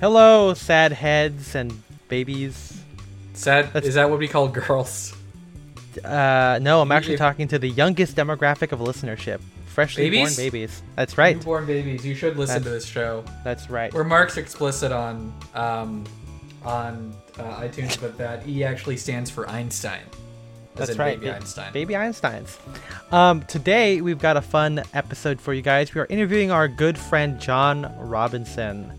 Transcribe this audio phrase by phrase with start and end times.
[0.00, 2.82] Hello, sad heads and babies.
[3.34, 5.14] Sad That's- is that what we call girls?
[6.04, 9.40] Uh, no, I'm actually talking to the youngest demographic of listenership.
[9.66, 10.36] Freshly born Babies?
[10.36, 10.82] babies.
[10.94, 11.36] That's right.
[11.36, 12.04] Newborn babies.
[12.04, 13.24] You should listen to this show.
[13.44, 13.92] That's right.
[13.92, 16.04] We're marks explicit on um,
[16.64, 20.00] on uh, iTunes, but that E actually stands for Einstein.
[20.76, 21.18] That's right.
[21.20, 21.72] Baby ba- Einstein.
[21.74, 22.56] Baby Einsteins.
[23.12, 25.94] Um, today we've got a fun episode for you guys.
[25.94, 28.92] We are interviewing our good friend John Robinson.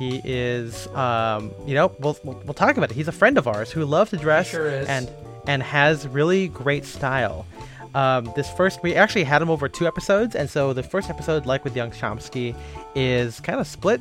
[0.00, 2.94] He is, um, you know, we'll, we'll, we'll talk about it.
[2.94, 5.10] He's a friend of ours who loves to dress sure and
[5.46, 7.46] and has really great style.
[7.94, 11.44] Um, this first, we actually had him over two episodes, and so the first episode,
[11.44, 12.54] like with Young Chomsky,
[12.94, 14.00] is kind of split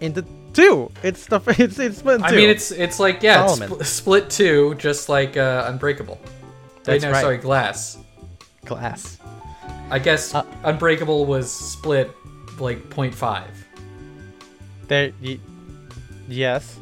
[0.00, 0.90] into two.
[1.02, 2.36] It's the it's, it's split I two.
[2.36, 6.20] mean, it's it's like yeah, it's split two, just like uh, Unbreakable.
[6.84, 7.20] That's no, right.
[7.20, 7.98] sorry, Glass.
[8.64, 9.18] glass.
[9.90, 12.10] I guess Uh, Unbreakable was split
[12.60, 13.44] like 0.5,
[14.88, 15.38] There, y-
[16.28, 16.78] yes.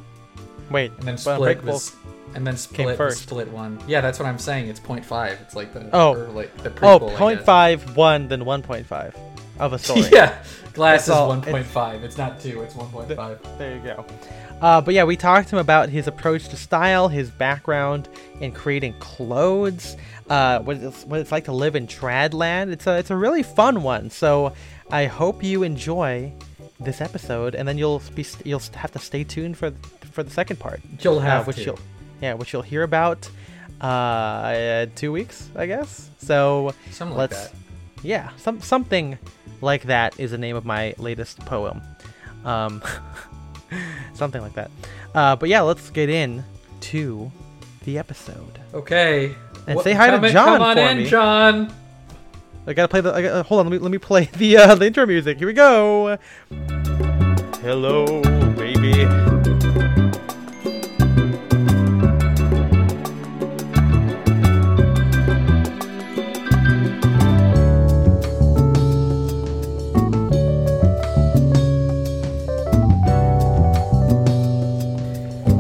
[0.70, 1.95] Wait, and then split was,
[2.34, 3.78] and then split was split one.
[3.86, 4.69] Yeah, that's what I'm saying.
[4.69, 5.41] It's 0.5.
[5.42, 6.14] It's like the Oh.
[6.14, 7.17] or like the Oh, prequel.
[7.17, 7.47] Point guess.
[7.47, 9.14] five one then one point five
[9.58, 10.03] of a story.
[10.12, 10.42] yeah,
[10.73, 12.03] Glass That's is 1.5.
[12.05, 12.62] It's not two.
[12.62, 13.58] It's 1.5.
[13.58, 14.06] There you go.
[14.62, 18.08] Uh, but yeah, we talked to him about his approach to style, his background
[18.41, 19.97] in creating clothes,
[20.30, 22.73] uh, what it's, what it's like to live in Tradland.
[22.73, 24.08] It's a it's a really fun one.
[24.08, 24.55] So
[24.91, 26.33] I hope you enjoy
[26.84, 29.72] this episode, and then you'll be you'll have to stay tuned for
[30.12, 30.80] for the second part.
[31.00, 31.62] You'll uh, have which to.
[31.64, 31.78] you'll
[32.20, 33.28] yeah, which you'll hear about
[33.80, 36.11] uh, two weeks, I guess.
[36.19, 37.55] So Something let's that.
[38.02, 39.19] yeah, some something
[39.61, 41.80] like that is the name of my latest poem.
[42.44, 42.83] Um,
[44.14, 44.70] something like that.
[45.14, 46.44] Uh, but yeah, let's get in
[46.80, 47.30] to
[47.84, 48.58] the episode.
[48.74, 49.34] Okay.
[49.67, 51.06] And Wha- say hi to John Come on for in, me.
[51.08, 51.72] John.
[52.64, 53.10] I gotta play the.
[53.10, 55.38] Gotta, hold on, let me let me play the uh, the intro music.
[55.38, 56.16] Here we go.
[57.60, 58.22] Hello,
[58.55, 59.06] baby.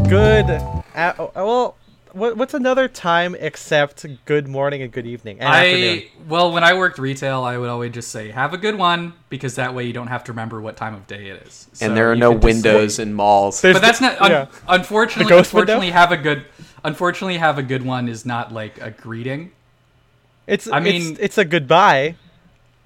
[0.08, 0.50] Good.
[0.94, 1.76] Uh, well,
[2.12, 5.98] what, what's another time except good morning and good evening and afternoon?
[5.98, 9.14] I well, when I worked retail, I would always just say, "Have a good one,"
[9.28, 11.68] because that way you don't have to remember what time of day it is.
[11.72, 13.60] So and there are no could just say- windows in malls.
[13.60, 14.20] There's but that's the- not.
[14.22, 14.46] Un- yeah.
[14.68, 15.72] Unfortunately, The ghost window?
[15.74, 16.44] unfortunately, have a good.
[16.84, 19.52] Unfortunately, have a good one is not like a greeting.
[20.46, 22.16] It's I I mean- mean it's, a goodbye.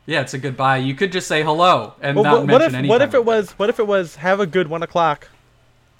[0.04, 0.76] Yeah, it's a goodbye.
[0.76, 2.88] You could just say hello and Well, not what, what mention if any.
[2.88, 5.28] what if it was what if it was have a good one o'clock?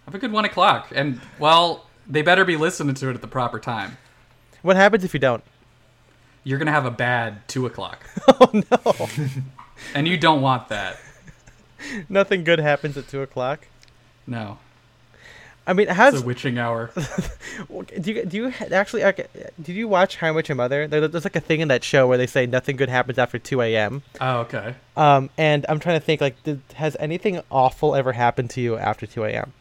[0.04, 3.28] Have a good one o'clock, and well, they better be listening to it at the
[3.28, 3.99] proper time.
[4.62, 5.43] What happens if you don't?
[6.44, 9.09] You're gonna have a bad two o'clock, Oh no,
[9.94, 10.99] and you don't want that.
[12.09, 13.66] nothing good happens at two o'clock.
[14.27, 14.59] No,
[15.66, 16.93] I mean, it's how's a witching hour.
[18.00, 19.27] do you do you actually okay,
[19.61, 20.87] did you watch How I Met Your Mother?
[20.87, 23.39] There, there's like a thing in that show where they say nothing good happens after
[23.39, 24.03] two a.m.
[24.21, 24.77] Oh, okay.
[24.97, 28.77] Um, and I'm trying to think like, did, has anything awful ever happened to you
[28.77, 29.53] after two a.m.?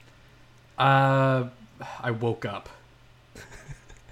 [0.78, 1.46] Uh,
[2.02, 2.70] I woke up.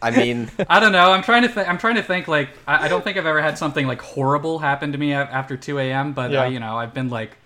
[0.02, 1.12] I mean, I don't know.
[1.12, 1.68] I'm trying to think.
[1.70, 2.28] I'm trying to think.
[2.28, 5.56] Like, I, I don't think I've ever had something like horrible happen to me after
[5.56, 6.14] 2 a.m.
[6.14, 6.44] But Yeah.
[6.44, 7.38] uh, you know, I've been like,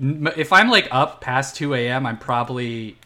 [0.00, 2.96] if I'm like up past 2 a.m., I'm probably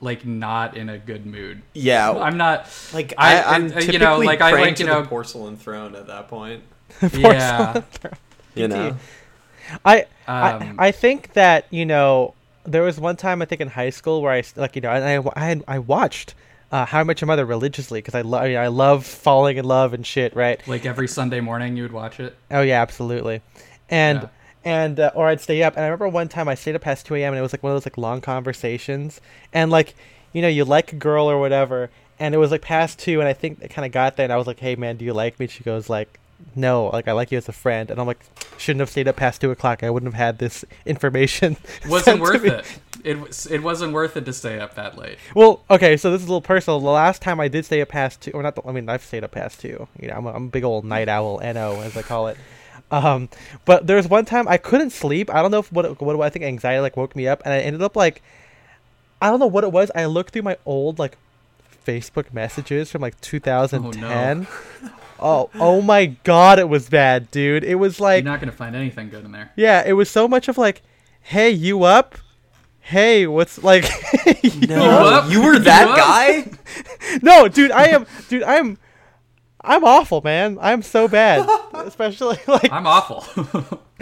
[0.00, 1.60] like not in a good mood.
[1.74, 2.66] yeah, I'm not.
[2.94, 5.94] like I- I, I'm uh, you know, typically like, I like, you know- porcelain throne
[5.94, 6.62] at that point.
[7.12, 7.82] Yeah.
[8.54, 8.96] You know,
[9.84, 12.34] I, Um, I I think that you know
[12.64, 15.18] there was one time I think in high school where I like you know I
[15.36, 16.34] I, I watched
[16.72, 19.92] uh, How I Met Your Mother religiously because I love I love falling in love
[19.94, 22.36] and shit right Like every Sunday morning, you would watch it.
[22.50, 23.40] oh yeah absolutely
[23.88, 24.28] and Yeah.
[24.64, 27.06] and uh, or I'd stay up and I remember one time I stayed up past
[27.06, 27.32] two a.m.
[27.32, 29.20] and it was like one of those like long conversations
[29.52, 29.94] and like
[30.32, 31.90] you know you like a girl or whatever
[32.20, 34.32] and it was like past two and I think it kind of got there and
[34.32, 36.19] I was like hey man do you like me she goes like
[36.54, 38.20] no like I like you as a friend and I'm like
[38.58, 41.56] shouldn't have stayed up past two o'clock I wouldn't have had this information
[41.88, 42.66] Wasn't worth me." it.
[43.04, 43.46] It.
[43.50, 45.16] It wasn't worth it to stay up that late.
[45.34, 46.80] Well, okay, so this is a little personal.
[46.80, 49.02] The last time I did stay up past two, or not, the, I mean, I've
[49.02, 49.88] stayed up past two.
[49.98, 52.36] You know, I'm a, I'm a big old night owl, no, as I call it.
[52.90, 53.28] Um,
[53.64, 55.32] but there was one time I couldn't sleep.
[55.32, 57.60] I don't know if what what I think anxiety like woke me up, and I
[57.60, 58.22] ended up like,
[59.22, 59.90] I don't know what it was.
[59.94, 61.16] I looked through my old like
[61.86, 64.46] Facebook messages from like 2010.
[64.50, 64.90] Oh,
[65.22, 67.62] Oh, oh, my god, it was bad, dude.
[67.64, 69.52] It was like, You're not gonna find anything good in there.
[69.56, 70.82] yeah, it was so much of like,
[71.20, 72.16] hey, you up?
[72.80, 73.84] Hey, what's like?
[74.66, 75.30] no, up?
[75.30, 75.96] you were that up?
[75.96, 76.50] guy.
[77.22, 78.78] no, dude, I am, dude, I'm,
[79.62, 80.56] I'm awful, man.
[80.60, 83.22] I'm so bad, especially like I'm awful.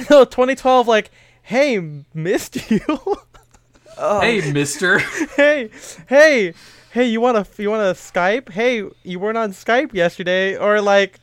[0.08, 0.86] no 2012.
[0.86, 1.10] Like,
[1.42, 1.80] hey,
[2.14, 2.80] missed you.
[4.00, 5.00] Oh, Hey, Mister.
[5.36, 5.70] hey,
[6.08, 6.54] hey,
[6.92, 8.50] hey, you want to you want to Skype?
[8.50, 11.20] Hey, you weren't on Skype yesterday, or like,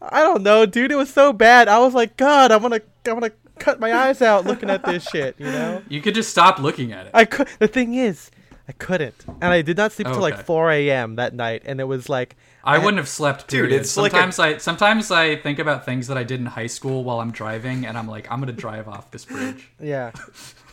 [0.00, 0.92] I don't know, dude.
[0.92, 1.68] It was so bad.
[1.68, 5.08] I was like, God, I'm gonna I'm gonna cut my eyes out looking at this
[5.08, 5.36] shit.
[5.38, 5.82] You know.
[5.88, 7.12] You could just stop looking at it.
[7.14, 7.48] I could.
[7.58, 8.30] The thing is,
[8.68, 10.42] I couldn't, and I did not sleep until like Okay.
[10.42, 11.16] 4 a.m.
[11.16, 12.34] that night, and it was like,
[12.64, 13.46] I wouldn't have slept.
[13.46, 13.80] Dude, Period.
[13.80, 16.66] it's like a- sometimes I sometimes I think about things that I did in high
[16.66, 19.70] school while I'm driving, and I'm like, I'm gonna drive off this bridge.
[19.80, 20.10] yeah.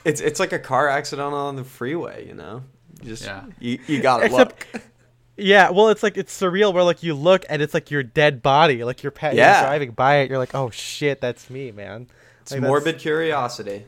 [0.03, 2.25] it's it's like a car accident on the freeway.
[2.27, 2.72] You know, you
[3.03, 3.43] just Yeah.
[3.59, 4.81] you, you gotta Except- look.
[5.35, 8.41] Yeah, well, it's like it's surreal where like you look and it's like your dead
[8.43, 9.63] body, like you're, pa- you're Yeah.
[9.65, 10.29] driving by it.
[10.29, 12.07] You're like, oh shit, that's me, man.
[12.41, 13.85] It's Like, morbid curiosity.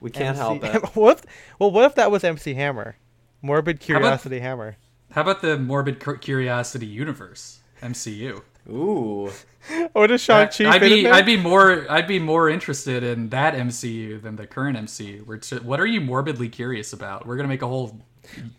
[0.00, 0.82] We can't MC help it.
[0.96, 1.18] what?
[1.18, 1.24] If,
[1.60, 2.96] well, what if that was MC Hammer?
[3.42, 4.76] Morbid about- Curiosity Hammer.
[5.12, 8.42] How about the morbid Cur- curiosity universe MCU?
[8.70, 9.30] Ooh,
[9.92, 10.64] What is Shang Chi?
[10.68, 11.12] I'd fit in be there?
[11.14, 15.24] I'd be more I'd be more interested in that MCU than the current MCU.
[15.26, 17.26] Where it's what are you morbidly curious about?
[17.26, 18.00] We're gonna make a whole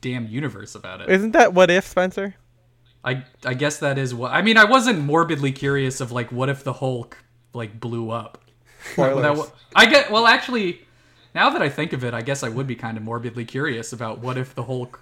[0.02, 1.10] damn universe about it.
[1.10, 2.36] Isn't that what if Spencer?
[3.04, 4.58] I I guess that is what I mean.
[4.58, 7.18] I wasn't morbidly curious of like what if the Hulk
[7.54, 8.38] like blew up.
[8.94, 9.38] Spoilers.
[9.40, 10.82] That I get well actually.
[11.36, 13.92] Now that I think of it, I guess I would be kind of morbidly curious
[13.92, 15.02] about what if the Hulk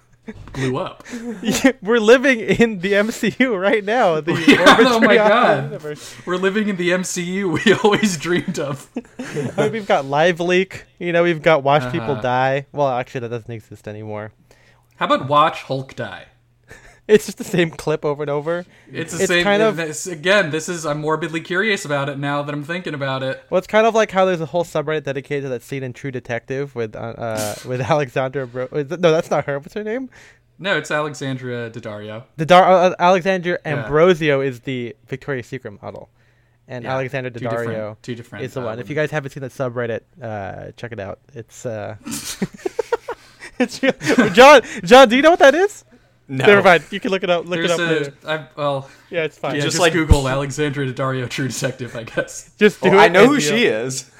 [0.52, 1.04] blew up.
[1.82, 4.20] We're living in the MCU right now.
[4.22, 5.64] The Yeah, oh my God.
[5.64, 6.14] universe.
[6.24, 8.88] We're living in the MCU we always dreamed of.
[9.18, 10.84] I mean, we've got Live Leak.
[11.00, 12.22] You know, we've got Watch People Uh-huh.
[12.22, 12.66] Die.
[12.72, 14.32] Well, actually, that doesn't exist anymore.
[15.02, 16.26] How about watch Hulk die?
[17.08, 18.64] It's just the same clip over and over.
[18.88, 19.42] It's the It's same.
[19.42, 20.86] kind of- this, again, this is.
[20.86, 23.42] I'm morbidly curious about it now that I'm thinking about it.
[23.50, 25.92] Well, it's kind of like how there's a whole subreddit dedicated to that scene in
[25.92, 28.46] True Detective with uh, uh with Alexandra.
[28.46, 29.58] Bro- no, that's not her.
[29.58, 30.08] What's her name?
[30.60, 32.22] No, it's Alexandra Daddario.
[32.36, 33.82] The Dar- uh, Alexandra Yeah.
[33.82, 36.10] Ambrosio is the Victoria's Secret model,
[36.68, 38.78] and Yeah, Alexandra two Daddario different- two different, is the uh, one.
[38.78, 41.18] If you guys haven't seen that subreddit, uh, check it out.
[41.34, 41.96] It's uh,
[43.66, 44.62] John.
[44.84, 45.84] John, do you know what that is?
[46.28, 46.46] no.
[46.46, 46.84] Never mind.
[46.90, 47.44] You can look it up.
[47.46, 48.14] Look There's it up later.
[48.24, 48.30] a.
[48.30, 49.54] I, well, Yeah, it's fine.
[49.56, 52.52] yeah, just just, like- Google Alexandra Daddario True Detective, I guess.
[52.58, 52.96] Just do Oh, it.
[52.96, 54.10] I know who she is.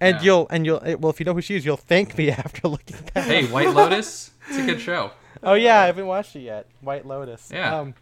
[0.00, 0.22] And Yeah.
[0.22, 2.68] you'll and you'll eh, well, if you know who she is, you'll thank me after
[2.68, 3.24] looking at that.
[3.24, 4.30] Hey, White Lotus.
[4.48, 5.10] It's a good show.
[5.42, 6.66] Oh yeah, I haven't watched it yet.
[6.80, 7.50] White Lotus.
[7.52, 7.78] Yeah.
[7.80, 7.94] Um,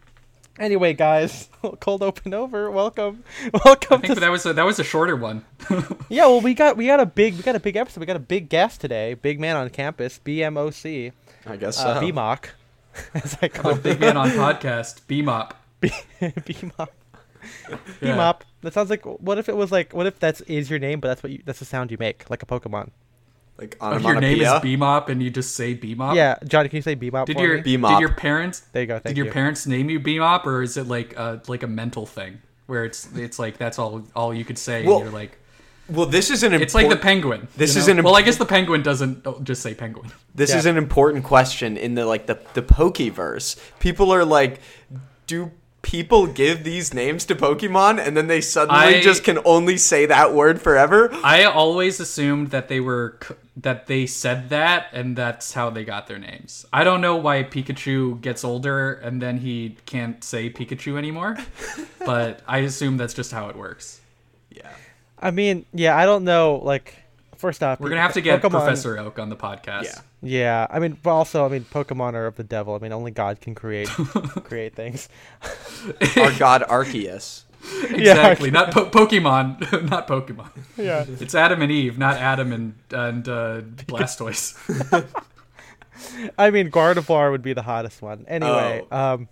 [0.59, 2.69] anyway, guys, cold open over.
[2.69, 3.23] Welcome,
[3.65, 4.19] welcome I think to.
[4.19, 5.45] that was a, that was a shorter one.
[6.09, 7.99] yeah, well, we got we got a big we got a big episode.
[8.01, 9.13] We got a big guest today.
[9.15, 10.19] Big man on campus.
[10.23, 11.11] BMOC.
[11.47, 11.87] I guess so.
[11.87, 12.45] Uh, BMOC.
[13.13, 15.01] As I call Oh, big man on podcast.
[15.07, 15.51] Beamop.
[15.79, 15.89] B-
[16.19, 16.87] BMOC.
[18.01, 18.15] Yeah.
[18.15, 18.41] BMOP.
[18.61, 19.05] That sounds like.
[19.05, 19.93] What if it was like?
[19.93, 22.29] What if that's is your name, but that's what you that's the sound you make,
[22.29, 22.89] like a Pokemon.
[23.59, 24.61] Like your name is onomatopoeia.
[24.77, 26.15] Beamop, and you just say Beamop.
[26.15, 27.25] Yeah, Johnny, can you say BMOP?
[27.25, 27.77] Did for your me?
[27.77, 27.89] Beamop.
[27.89, 28.93] did your parents There you go.
[28.95, 29.31] Thank did your you.
[29.33, 33.09] parents name you Beamop, or is it like a like a mental thing where it's
[33.15, 34.85] it's like that's all all you could say?
[34.85, 35.37] Well, and you're like
[35.89, 37.47] Well, this is an it's like the penguin.
[37.57, 37.97] This you is know?
[37.97, 40.11] an well, I guess the penguin doesn't oh, just say penguin.
[40.33, 40.57] This Yeah.
[40.59, 43.57] is an important question in the like the the Pokeverse.
[43.79, 44.61] People are like,
[45.27, 45.51] do
[45.89, 50.05] people give these names to Pokemon and then they suddenly I- just can only say
[50.05, 51.09] that word forever?
[51.23, 53.17] I always assumed that they were
[53.57, 56.63] that they said that and that's how they got their names.
[56.71, 61.37] I don't know why Pikachu gets older and then he can't say Pikachu anymore,
[62.05, 63.99] but I assume that's just how it works.
[64.51, 64.69] Yeah.
[65.17, 66.61] I mean, yeah, I don't know.
[66.63, 66.93] Like,
[67.37, 69.85] first off, We're gonna have to get Pokemon- Professor Oak on the podcast.
[69.85, 70.01] Yeah.
[70.21, 72.75] Yeah, I mean, but also, I mean, Pokemon are of the devil.
[72.75, 73.87] I mean, only God can create
[74.43, 75.07] create things.
[76.17, 77.43] Our god Arceus.
[77.89, 78.51] exactly.
[78.51, 80.49] Not po- Pokemon, not Pokemon.
[80.77, 81.05] Yeah.
[81.19, 84.55] It's Adam and Eve, not Adam and and uh, Blastoise.
[86.37, 88.25] I mean, Gardevoir would be the hottest one.
[88.27, 89.13] Anyway, Oh.
[89.15, 89.27] um,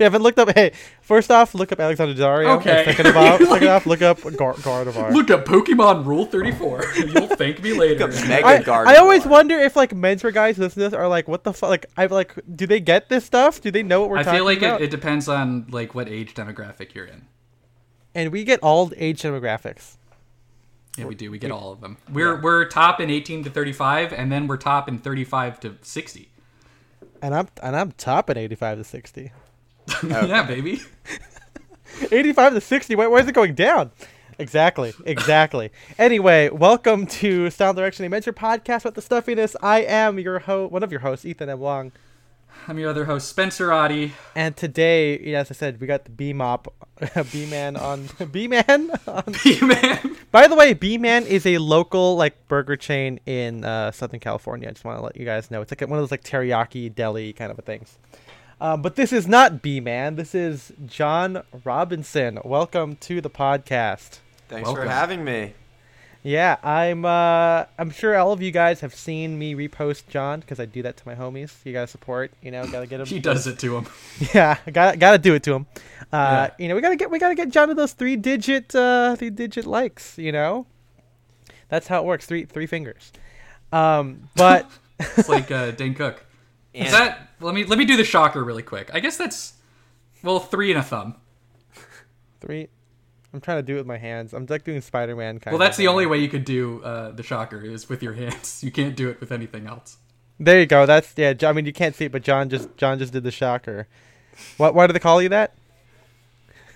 [0.00, 2.58] if you haven't looked up, hey, first off, look up Alexandra Daddario.
[2.58, 2.84] Okay.
[2.86, 5.12] And second of all, second off, look up Gar- Gardevoir.
[5.12, 6.84] Look up Pokemon Rule Thirty Four.
[6.96, 8.06] You'll thank me later.
[8.08, 8.86] Mega I, Gardevoir.
[8.86, 11.52] I always wonder if like men's mentor guys listen to this are like, what the
[11.52, 11.68] fuck?
[11.70, 13.60] Like, I like, do they get this stuff?
[13.60, 14.80] Do they know what we're I talking feel like about?
[14.80, 17.26] it, it depends on like what age demographic you're in.
[18.14, 19.96] and we get all age demographics.
[20.98, 21.30] Yeah, we do.
[21.30, 21.98] We get all of them.
[22.10, 26.28] We're we're top in 18 to 35, and then we're top in 35 to 60.
[27.22, 29.32] And I'm and I'm top at 85 to 60.
[30.06, 30.80] yeah, baby.
[32.12, 32.94] 85 to 60.
[32.96, 33.90] Why, why is it going down?
[34.38, 34.92] Exactly.
[35.04, 35.70] Exactly.
[35.98, 39.56] anyway, welcome to Style Direction Adventure podcast with the stuffiness.
[39.62, 41.58] I am your host, one of your hosts, Ethan M.
[41.60, 41.92] Wong.
[42.68, 44.12] I'm your other host, Spencer Oddie.
[44.34, 46.72] And today, you know, as I said, we got the B Mop,
[47.32, 48.90] B Man on B Man.
[49.06, 50.16] on- B man.
[50.30, 54.68] By the way, B Man is a local like burger chain in uh, Southern California.
[54.68, 56.94] I just want to let you guys know it's like one of those like teriyaki
[56.94, 57.98] deli kind of a things.
[58.60, 60.16] Um, but this is not B Man.
[60.16, 62.38] This is John Robinson.
[62.44, 64.18] Welcome to the podcast.
[64.48, 64.84] Thanks Welcome.
[64.84, 65.54] for having me.
[66.22, 67.06] Yeah, I'm.
[67.06, 70.82] Uh, I'm sure all of you guys have seen me repost John because I do
[70.82, 71.54] that to my homies.
[71.64, 72.32] You gotta support.
[72.42, 73.06] You know, gotta get him.
[73.06, 73.86] He does it to him.
[74.34, 75.66] Yeah, got gotta do it to him.
[76.12, 76.50] Uh, Yeah.
[76.58, 79.30] You know, we gotta get we gotta get John to those three digit uh, three
[79.30, 80.18] digit likes.
[80.18, 80.66] You know,
[81.70, 82.26] that's how it works.
[82.26, 83.10] Three three fingers.
[83.72, 84.70] Um, but
[85.16, 86.26] It's like uh, Dane Cook.
[86.72, 87.30] Is that?
[87.40, 88.90] Let me let me do the shocker really quick.
[88.94, 89.54] I guess that's
[90.22, 91.16] well three and a thumb.
[92.40, 92.68] three.
[93.32, 94.32] I'm trying to do it with my hands.
[94.32, 95.54] I'm like doing Spider Man kind.
[95.54, 95.58] Of.
[95.58, 98.62] Well, that's the only way you could do uh, the shocker is with your hands.
[98.64, 99.96] You can't do it with anything else.
[100.38, 100.86] There you go.
[100.86, 101.34] That's yeah.
[101.42, 103.86] I mean, you can't see it, but John just John just did the shocker.
[104.56, 104.74] What?
[104.74, 105.54] Why do they call you that?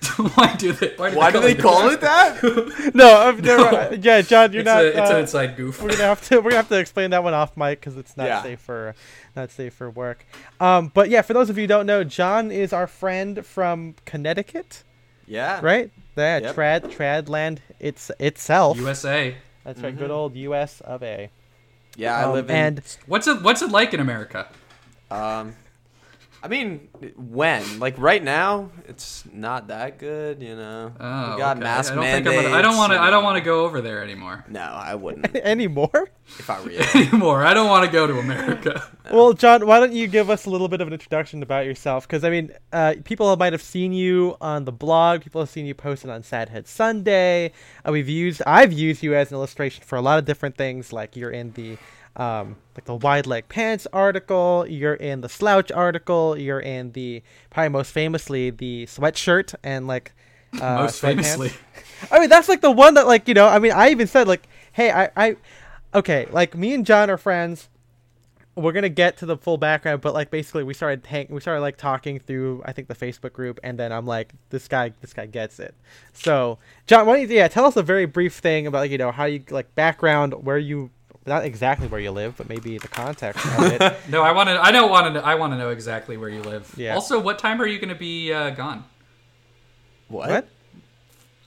[0.34, 0.94] why do they?
[0.96, 2.92] Why do Why do they the call it that?
[2.94, 4.84] No, I'm, never, yeah, John, you're It's, not.
[4.84, 5.82] a, it's uh, an inside goof.
[5.82, 8.16] we're gonna have to we're gonna have to explain that one off mic because it's
[8.16, 8.42] not Yeah.
[8.42, 8.94] safe for
[9.36, 10.24] not safe for work.
[10.60, 13.94] Um, but yeah, for those of you who don't know, John is our friend from
[14.04, 14.84] Connecticut,
[15.26, 15.60] yeah.
[15.62, 15.90] right?
[16.16, 16.54] Yeah, Yep.
[16.56, 17.60] trad land.
[17.80, 18.76] it's itself.
[18.78, 19.36] USA.
[19.64, 19.98] That's right, Mm-hmm.
[19.98, 20.80] good old U.S.
[20.82, 21.30] of A.
[21.96, 22.56] Yeah, I Um, live in.
[22.56, 24.48] and What's it What's it like in America?
[25.10, 25.54] Um,
[26.44, 27.80] I mean, when?
[27.80, 30.42] Like right now, it's not that good.
[30.42, 31.64] You know, Oh, we got okay.
[31.64, 32.28] mass I don't mandates.
[32.36, 32.98] think I'm gonna, I don't want to.
[33.00, 34.44] I don't want to go over there anymore.
[34.48, 36.10] No, I wouldn't anymore.
[36.38, 37.46] if I were anymore.
[37.46, 38.82] I don't want to go to America.
[39.12, 42.06] Well, John, why don't you give us a little bit of an introduction about yourself?
[42.08, 45.20] Because I mean, uh, people might have seen you on the blog.
[45.20, 47.52] People have seen you posted on Sad Head Sunday.
[47.86, 50.90] Uh, we've used, I've used you as an illustration for a lot of different things.
[50.90, 51.76] Like you're in the,
[52.16, 54.66] um, like the wide leg pants article.
[54.68, 56.38] You're in the slouch article.
[56.38, 60.12] You're in the probably most famously the sweatshirt and like
[60.62, 61.52] uh, Most famously,
[62.12, 64.28] I mean, that's like the one that, like, you know, I mean, I even said,
[64.28, 65.36] like, hey, I, I,
[65.94, 67.68] okay, like, me and John are friends.
[68.56, 71.60] We're gonna get to the full background, but like, basically, we started hang, we started
[71.60, 75.12] like talking through, I think, the Facebook group, and then I'm like, this guy, this
[75.12, 75.74] guy gets it.
[76.12, 78.98] So, John, why don't you, yeah, tell us a very brief thing about, like, you
[78.98, 80.90] know, how you like background, where you,
[81.26, 83.96] not exactly where you live, but maybe the context of it.
[84.10, 84.22] no.
[84.22, 84.62] I want to.
[84.62, 85.24] I don't want to.
[85.24, 86.72] I want to know exactly where you live.
[86.76, 86.94] Yeah.
[86.94, 88.84] Also, what time are you going to be uh, gone?
[90.08, 90.28] What?
[90.30, 90.48] What?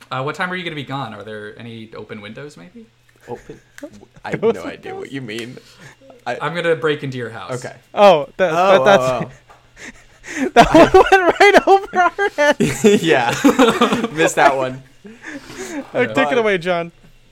[0.09, 1.13] Uh, what time are you going to be gone?
[1.13, 2.57] Are there any open windows?
[2.57, 2.85] Maybe.
[3.27, 3.59] Open?
[4.23, 5.57] I have no idea what you mean.
[6.25, 7.63] I, I'm going to break into your house.
[7.63, 7.75] okay.
[7.93, 9.33] Oh, that, Oh, that, that's
[10.37, 12.85] oh, that one went right over our heads.
[12.85, 12.97] oh.
[13.01, 14.81] yeah, missed that one.
[15.93, 16.91] Take it away, John.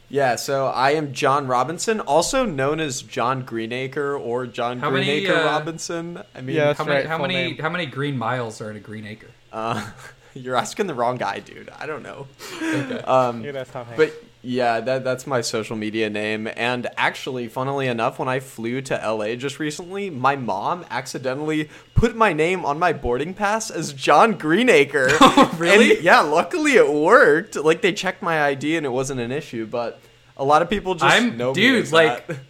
[0.09, 5.05] Yeah, so I am John Robinson, also known as John Greenacre or John How many,
[5.05, 6.21] Greenacre uh, Robinson.
[6.35, 6.95] I mean, Yeah, That's How many?
[6.97, 7.33] right, How many?
[7.33, 7.57] name.
[7.57, 9.27] How many green miles are in a green acre?
[9.51, 9.89] uh,
[10.35, 11.69] you're asking the wrong guy, dude.
[11.79, 12.27] I don't know.
[12.61, 12.99] Okay.
[12.99, 13.97] Um, Yeah, that's Tom Hanks.
[13.97, 16.47] But yeah, that that's my social media name.
[16.55, 22.15] And actually, funnily enough, when I flew to LA just recently, my mom accidentally put
[22.15, 25.09] my name on my boarding pass as John Greenacre.
[25.19, 25.95] Oh, really?
[25.95, 27.55] And yeah, luckily it worked.
[27.55, 29.65] Like they checked my ID and it wasn't an issue.
[29.65, 29.99] But
[30.37, 32.37] a lot of people just I'm- know dude, like- that.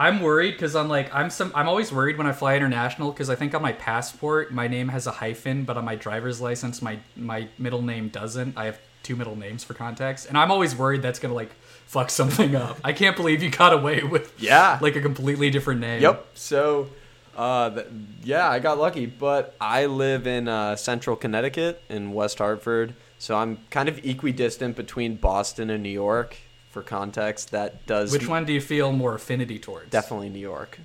[0.00, 3.28] I'm worried because I'm like I'm some I'm always worried when I fly international because
[3.28, 6.80] I think on my passport my name has a hyphen but on my driver's license
[6.80, 8.56] my my middle name doesn't.
[8.56, 11.50] I have two middle names for context and I'm always worried that's gonna like
[11.86, 12.78] fuck something up.
[12.84, 14.78] I can't believe you got away with Yeah.
[14.82, 16.02] like a completely different name.
[16.02, 16.26] Yep.
[16.34, 16.90] So,
[17.36, 17.86] uh, th-
[18.22, 23.36] yeah, I got lucky, but I live in uh, central Connecticut in West Hartford, so
[23.36, 26.36] I'm kind of equidistant between Boston and New York.
[26.70, 29.88] For context, that does Which one do you feel more affinity towards?
[29.90, 30.78] definitely New York.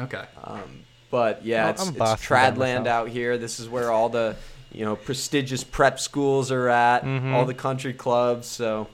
[0.00, 0.24] Okay.
[0.42, 3.36] Um, but yeah, Well, it's, I'm it's Tradland out here.
[3.36, 4.36] This is where all the
[4.72, 7.32] you know prestigious prep schools are at, Mhm.
[7.32, 8.46] all the country clubs.
[8.46, 8.86] So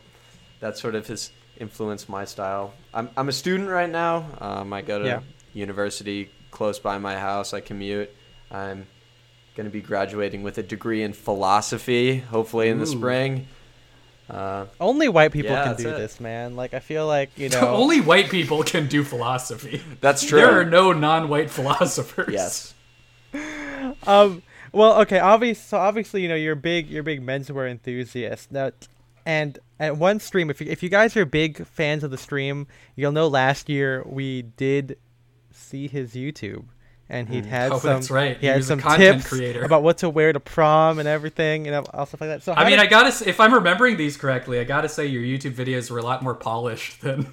[0.60, 2.74] that sort of has influenced my style.
[2.94, 4.26] I'm I'm a student right now.
[4.40, 5.20] Um, I go to Yeah.
[5.54, 7.52] university close by my house.
[7.54, 8.10] I commute.
[8.50, 8.86] I'm
[9.56, 13.46] going to be graduating with a degree in philosophy, hopefully in the spring.
[14.28, 15.98] Uh, Only white people Yeah, can do it.
[15.98, 16.56] this, man.
[16.56, 17.74] Like I feel like you know.
[17.76, 19.80] Only white people can do philosophy.
[20.00, 20.40] that's true.
[20.40, 22.32] There are no non-white philosophers.
[22.32, 22.74] yes.
[24.06, 24.42] um.
[24.72, 25.18] Well, okay.
[25.18, 25.60] Obvious.
[25.60, 26.88] So obviously, you know, you're big.
[26.88, 28.52] You're big menswear enthusiast.
[28.52, 28.72] Now,
[29.24, 32.66] and at one stream, if you, if you guys are big fans of the stream,
[32.94, 34.98] you'll know last year we did
[35.52, 36.64] see his YouTube,
[37.08, 37.48] and he'd mm.
[37.48, 37.90] had Oh, some.
[37.94, 38.36] that's right.
[38.36, 39.64] He He had some tips creator.
[39.64, 42.42] about what to wear to prom and everything, and all stuff like that.
[42.42, 43.28] So I mean, did- I gotta.
[43.28, 46.34] If I'm remembering these correctly, I gotta say your YouTube videos were a lot more
[46.34, 47.32] polished than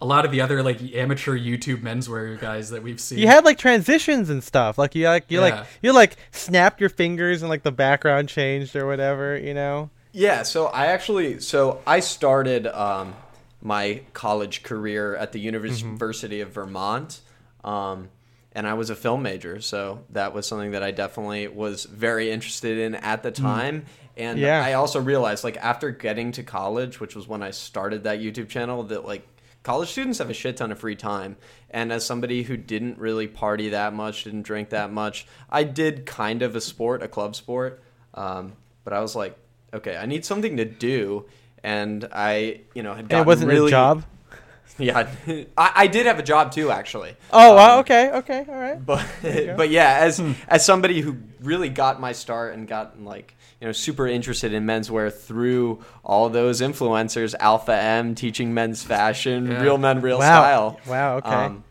[0.00, 3.18] a lot of the other like amateur YouTube menswear guys that we've seen.
[3.18, 4.78] you had like transitions and stuff.
[4.78, 5.54] Like you like you Yeah.
[5.60, 9.36] like you like snapped your fingers and like the background changed or whatever.
[9.38, 9.90] You know.
[10.12, 13.14] Yeah, so I actually so I started um,
[13.62, 17.20] my college career at the University of Vermont,
[17.64, 18.08] um,
[18.52, 22.30] and I was a film major, so that was something that I definitely was very
[22.30, 23.84] interested in at the time.
[24.16, 24.64] And Yeah.
[24.64, 28.48] I also realized, like, after getting to college, which was when I started that YouTube
[28.48, 29.24] channel, that like
[29.62, 31.36] college students have a shit ton of free time.
[31.70, 36.06] And as somebody who didn't really party that much, didn't drink that much, I did
[36.06, 37.82] kind of a sport, a club sport.
[38.14, 39.36] Um, but I was like,
[39.74, 41.26] okay, I need something to do.
[41.62, 44.04] And I, you know, had And gotten it wasn't really a job.
[44.80, 45.08] Yeah,
[45.56, 47.16] I, I did have a job too, actually.
[47.32, 48.86] Oh, wow, Um, okay, okay, all right.
[48.86, 49.04] but
[49.56, 53.72] but yeah, as as somebody who really got my start and got like you know
[53.72, 59.62] super interested in menswear through all those influencers, Alpha M teaching men's fashion, Yeah.
[59.62, 60.24] Real Men, Real Wow.
[60.42, 60.80] Style.
[60.86, 61.28] Wow, okay.
[61.30, 61.64] Um,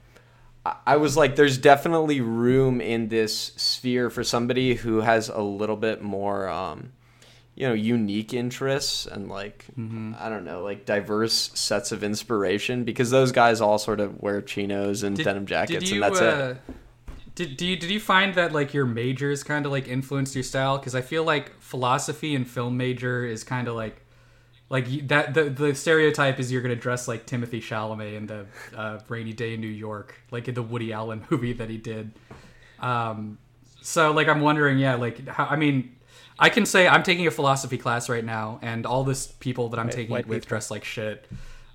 [0.66, 5.42] I- I was like, there's definitely room in this sphere for somebody who has a
[5.42, 6.92] little bit more, um,
[7.56, 10.14] you know, unique interests and like, Mm-hmm.
[10.20, 14.42] I don't know, like diverse sets of inspiration because those guys all sort of wear
[14.42, 16.58] chinos and denim jackets and that's it.
[17.38, 20.44] Did, do you did you find that like your majors kind of like influenced your
[20.44, 20.80] style?
[20.80, 24.02] Because I feel like philosophy and film major is kind of like
[24.70, 29.02] like that the the stereotype is you're gonna dress like Timothée Chalamet in the uh,
[29.08, 32.12] Rainy Day in New York, like in the Woody Allen movie that he did.
[32.80, 33.38] Um,
[33.84, 35.96] so like I'm wondering, yeah, like how, I mean,
[36.40, 39.80] I can say I'm taking a philosophy class right now, and all this people that
[39.80, 40.50] I'm taking it with people.
[40.50, 41.28] dress like shit.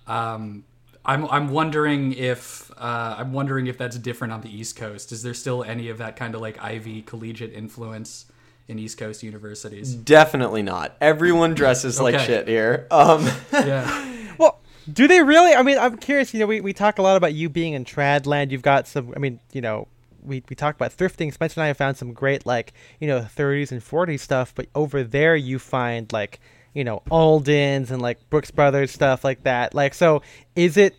[0.09, 0.64] Um,
[1.04, 5.11] I'm I'm wondering if uh, I'm wondering if that's different on the East Coast.
[5.12, 8.26] Is there still any of that kind of like Ivy collegiate influence
[8.68, 9.94] in East Coast universities?
[9.94, 10.97] Definitely not.
[11.00, 12.87] Everyone dresses like shit here.
[12.90, 14.14] Um, yeah.
[14.38, 14.61] Well,
[14.92, 15.54] do they really?
[15.54, 16.32] I mean, I'm curious.
[16.32, 18.52] You know, we, we talk a lot about you being in trad land.
[18.52, 19.12] You've got some.
[19.16, 19.88] I mean, you know,
[20.23, 21.32] we we talk about thrifting.
[21.32, 24.54] Spencer and I have found some great like you know 30s and 40s stuff.
[24.54, 26.40] But over there, you find like
[26.74, 29.74] you know Alden's and like Brooks Brothers stuff like that.
[29.74, 30.22] Like, so
[30.56, 30.94] is it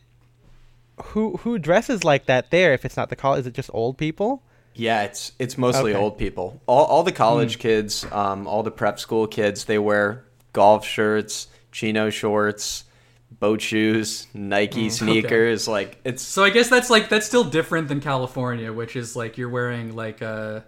[1.02, 2.74] who who dresses like that there?
[2.74, 4.44] If it's not the college, is it just old people?
[4.76, 6.00] Yeah, it's it's mostly Okay.
[6.00, 6.60] old people.
[6.68, 11.48] All all the college kids, um, all the prep school kids, they wear golf shirts,
[11.72, 12.84] chino shorts,
[13.40, 15.68] boat shoes, Nike sneakers.
[15.68, 19.38] Like it's So I guess that's like that's still different than California, which is like
[19.38, 20.66] you're wearing like a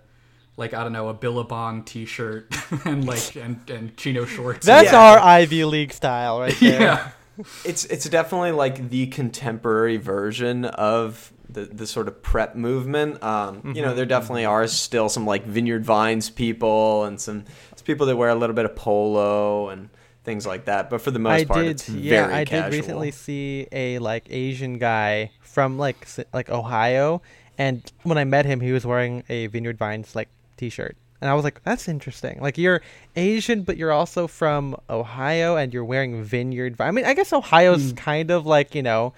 [0.58, 2.54] like I don't know a Billabong T-shirt
[2.86, 4.66] and like and and chino shorts.
[4.66, 5.00] That's Yeah.
[5.00, 6.82] our Ivy League style, right there.
[6.82, 7.10] yeah.
[7.66, 13.22] it's it's definitely like the contemporary version of the the sort of prep movement.
[13.24, 17.44] Um, You know, there definitely are still some like Vineyard Vines people and some,
[17.76, 19.90] some people that wear a little bit of polo and
[20.24, 20.90] things like that.
[20.90, 22.72] But for the most I part, did, it's yeah, very I casual.
[22.72, 27.22] did recently see a like Asian guy from like like Ohio,
[27.58, 31.34] and when I met him, he was wearing a Vineyard Vines like T-shirt, and I
[31.34, 32.40] was like, "That's interesting.
[32.42, 32.82] Like you're
[33.16, 36.76] Asian, but you're also from Ohio, and you're wearing Vineyard.
[36.78, 37.96] Vi- I mean, I guess Ohio's hmm.
[37.98, 39.14] kind of like you know,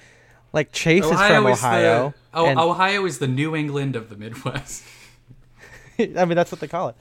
[0.54, 2.10] like Chase is from is Ohio.
[2.10, 4.84] the oh, and- Ohio is the New England of the Midwest.
[6.00, 6.96] I mean, that's what they call it.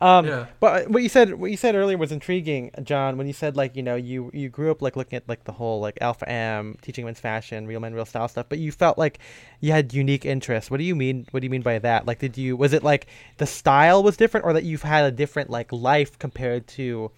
[0.00, 0.46] Um, Yeah.
[0.60, 3.16] But what you said, what you said earlier was intriguing, John.
[3.16, 5.52] When you said like, you know, you you grew up like looking at like the
[5.52, 8.98] whole like Alpha M, teaching men's fashion, real men, real style stuff, but you felt
[8.98, 9.18] like
[9.60, 10.70] you had unique interests.
[10.70, 11.26] What do you mean?
[11.30, 12.06] What do you mean by that?
[12.06, 13.06] Like, did you was it like
[13.38, 17.10] the style was different, or that you've had a different like life compared to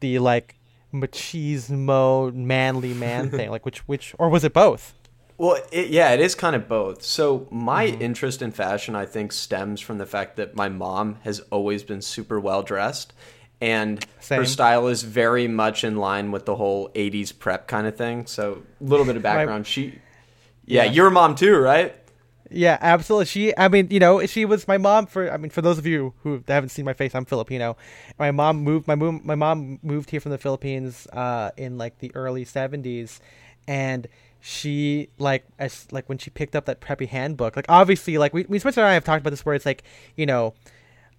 [0.00, 0.56] the like
[0.92, 3.50] machismo manly man thing?
[3.50, 4.94] Like, which which or was it both?
[5.36, 7.02] Well, it, yeah, it is kind of both.
[7.02, 8.02] So my Mm-hmm.
[8.02, 12.02] interest in fashion, I think, stems from the fact that my mom has always been
[12.02, 13.12] super well dressed,
[13.60, 14.38] and Same.
[14.40, 18.26] her style is very much in line with the whole '80s prep kind of thing.
[18.26, 19.66] So a little bit of background.
[19.66, 19.98] she,
[20.66, 20.92] yeah, Yeah.
[20.92, 21.94] your mom too, right?
[22.50, 23.24] Yeah, absolutely.
[23.26, 25.32] She, I mean, you know, she was my mom for.
[25.32, 27.76] I mean, for those of you who haven't seen my face, I'm Filipino.
[28.18, 28.86] My mom moved.
[28.86, 29.20] My mom.
[29.24, 33.18] My mom moved here from the Philippines uh, in like the early '70s,
[33.66, 34.06] and
[34.46, 37.56] she like as like when she picked up that preppy handbook.
[37.56, 39.84] Like obviously, like we, we Spencer and I have talked about this, where it's like,
[40.16, 40.52] you know,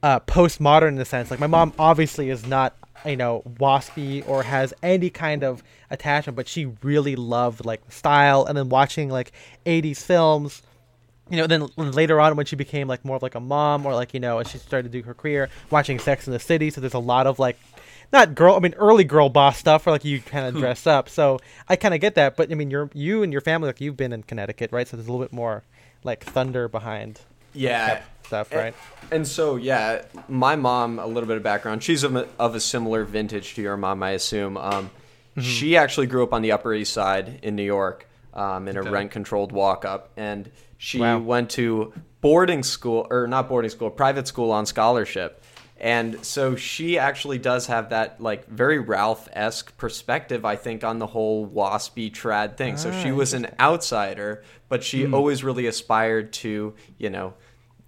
[0.03, 1.31] uh, postmodern in a sense.
[1.31, 6.35] Like my mom obviously is not you know waspy or has any kind of attachment,
[6.35, 9.31] but she really loved like the style, and then watching like
[9.65, 10.61] '80s films
[11.29, 13.95] you know, then later on when she became like more of like a mom or
[13.95, 16.69] like you know, as she started to do her career, watching Sex in the City.
[16.69, 17.57] So there's a lot of like,
[18.13, 21.09] not girl, I mean early girl boss stuff where like you kind of dress up.
[21.09, 23.81] So I kind of get that, but I mean you're you and your family like
[23.81, 24.87] you've been in Connecticut, right?
[24.87, 25.63] So there's a little bit more
[26.03, 27.21] like thunder behind
[27.53, 28.01] Yeah.
[28.25, 28.75] stuff, And- right?
[29.11, 31.83] And so, yeah, my mom, a little bit of background.
[31.83, 34.57] She's of a, of a similar vintage to your mom, I assume.
[34.57, 34.89] Um,
[35.39, 38.81] She actually grew up on the Upper East Side in New York um, in a
[38.83, 40.09] rent controlled walk up.
[40.17, 41.19] And she Wow.
[41.19, 45.43] went to boarding school, or not boarding school, private school on scholarship.
[45.85, 50.97] And so she actually does have that like very Ralph esque perspective, I think, on
[50.97, 52.75] the whole waspy trad thing.
[52.77, 57.35] so Ah, she was an outsider, but she always really aspired to, you know,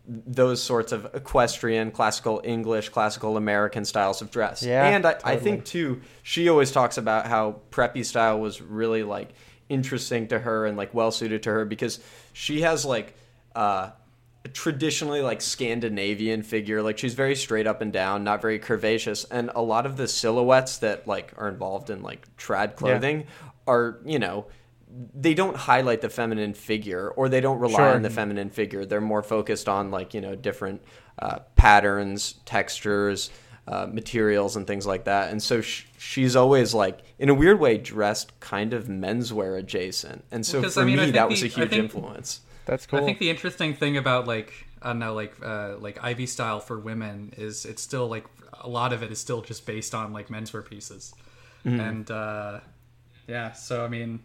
[0.08, 4.62] those sorts of equestrian, classical English, classical American styles of dress.
[4.62, 9.02] Yeah, and I, I think too, she always talks about how preppy style was really
[9.02, 9.30] like
[9.70, 12.00] interesting to her and like well suited to her because
[12.32, 13.16] she has like
[13.56, 13.90] uh
[14.54, 16.82] traditionally like Scandinavian figure.
[16.82, 19.26] Like she's very straight up and down, not very curvaceous.
[19.30, 23.26] And a lot of the silhouettes that like are involved in like trad clothing
[23.68, 24.46] are, you know,
[25.14, 27.94] they don't highlight the feminine figure or they don't rely Sure.
[27.96, 28.86] on the feminine figure.
[28.86, 30.82] They're more focused on like, you know, different
[31.20, 33.30] uh, patterns, textures,
[33.68, 35.30] uh, materials and things like that.
[35.30, 40.24] And so sh- she's always like, in a weird way, dressed kind of menswear adjacent.
[40.32, 42.42] And so Because, for I mean, me, that was a huge think- influence.
[42.68, 43.00] That's cool.
[43.00, 46.60] I think the interesting thing about like I don't know like uh, like Ivy style
[46.60, 48.26] for women is it's still like
[48.62, 51.14] a lot of it is still just based on like menswear pieces,
[51.66, 51.80] Mm-hmm.
[51.80, 52.60] and uh,
[53.28, 53.52] yeah.
[53.54, 54.20] So I mean,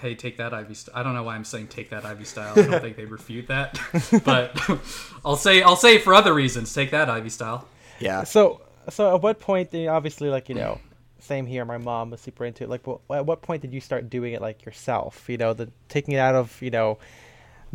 [0.00, 0.74] hey, take that Ivy.
[0.74, 2.52] St- I don't know why I'm saying take that Ivy style.
[2.58, 3.78] I don't think they refute that,
[4.24, 4.58] but
[5.24, 6.72] I'll say I'll say for other reasons.
[6.74, 7.68] Take that Ivy style.
[8.00, 8.24] Yeah.
[8.24, 8.60] So,
[8.90, 9.70] so at what point?
[9.70, 10.80] Did, obviously, like you know,
[11.18, 11.64] same here.
[11.64, 12.68] My mom was super into it.
[12.70, 15.28] Like, wh- at what point did you start doing it like yourself?
[15.28, 16.98] You know, the taking it out of you know,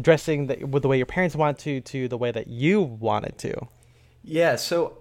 [0.01, 3.37] dressing the, with the way your parents want to to the way that you wanted
[3.39, 3.67] to.
[4.23, 4.99] Yeah, so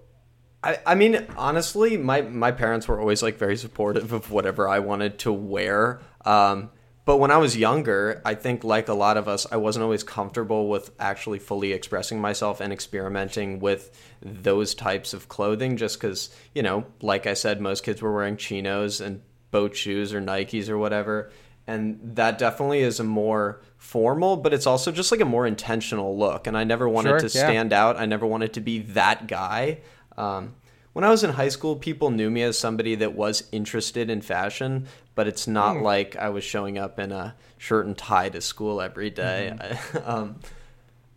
[0.63, 4.79] I I mean honestly, my my parents were always like very supportive of whatever I
[4.79, 6.01] wanted to wear.
[6.25, 6.71] Um
[7.03, 10.03] but when I was younger, I think like a lot of us, I wasn't always
[10.03, 13.89] comfortable with actually fully expressing myself and experimenting with
[14.21, 18.37] those types of clothing just cuz, you know, like I said most kids were wearing
[18.37, 21.31] chinos and boat shoes or Nikes or whatever.
[21.71, 26.17] And that definitely is a more formal, but it's also just like a more intentional
[26.17, 26.47] look.
[26.47, 27.45] And I never wanted Sure, to yeah.
[27.45, 27.97] stand out.
[27.97, 29.79] I never wanted to be that guy.
[30.17, 30.53] Um,
[30.93, 34.21] when I was in high school, people knew me as somebody that was interested in
[34.21, 35.83] fashion, but it's not Hmm.
[35.83, 39.53] like I was showing up in a shirt and tie to school every day.
[39.55, 39.97] Mm-hmm.
[40.09, 40.35] um,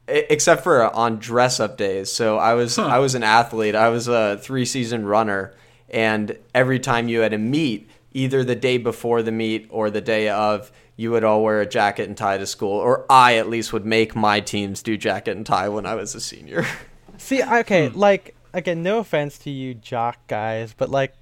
[0.06, 2.12] except for on dress up days.
[2.12, 3.74] So I was I was an athlete.
[3.74, 5.54] I was a three season runner,
[5.90, 10.00] and every time you had a meet, either the day before the meet or the
[10.00, 13.48] day of, you would all wear a jacket and tie to school, or I at
[13.50, 16.64] least would make my teams do jacket and tie when I was a senior.
[17.18, 17.98] See, okay, Hmm.
[17.98, 21.12] like again, no offense to you jock guys, but like,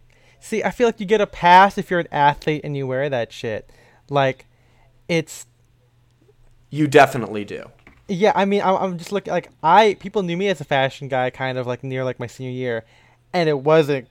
[0.41, 3.09] see, I feel like you get a pass if you're an athlete and you wear
[3.09, 3.71] that shit.
[4.11, 4.45] Like,
[5.09, 5.47] it's
[6.71, 7.65] you definitely do.
[8.09, 8.33] yeah.
[8.35, 11.31] I mean, I'm, I'm just looking like I people knew me as a fashion guy,
[11.31, 12.85] kind of like near like my senior year,
[13.33, 14.09] and it wasn't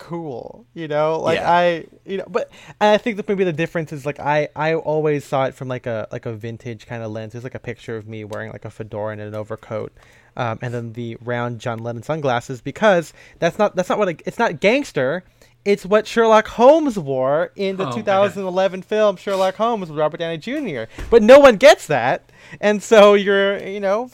[0.00, 1.20] cool, you know.
[1.20, 1.50] Like Yeah.
[1.52, 4.74] I, you know, but and I think that maybe the difference is like I I
[4.74, 7.32] always saw it from like a like a vintage kind of lens.
[7.32, 9.92] There's like a picture of me wearing like a fedora and an overcoat.
[10.36, 14.22] Um, and then the round John Lennon sunglasses because that's not that's not what it,
[14.26, 15.22] it's not gangster.
[15.66, 20.38] It's what Sherlock Holmes wore in the Oh, 2011 film Sherlock Holmes with Robert Downey
[20.38, 20.84] Jr.
[21.10, 24.10] But no one gets that, and so you're you know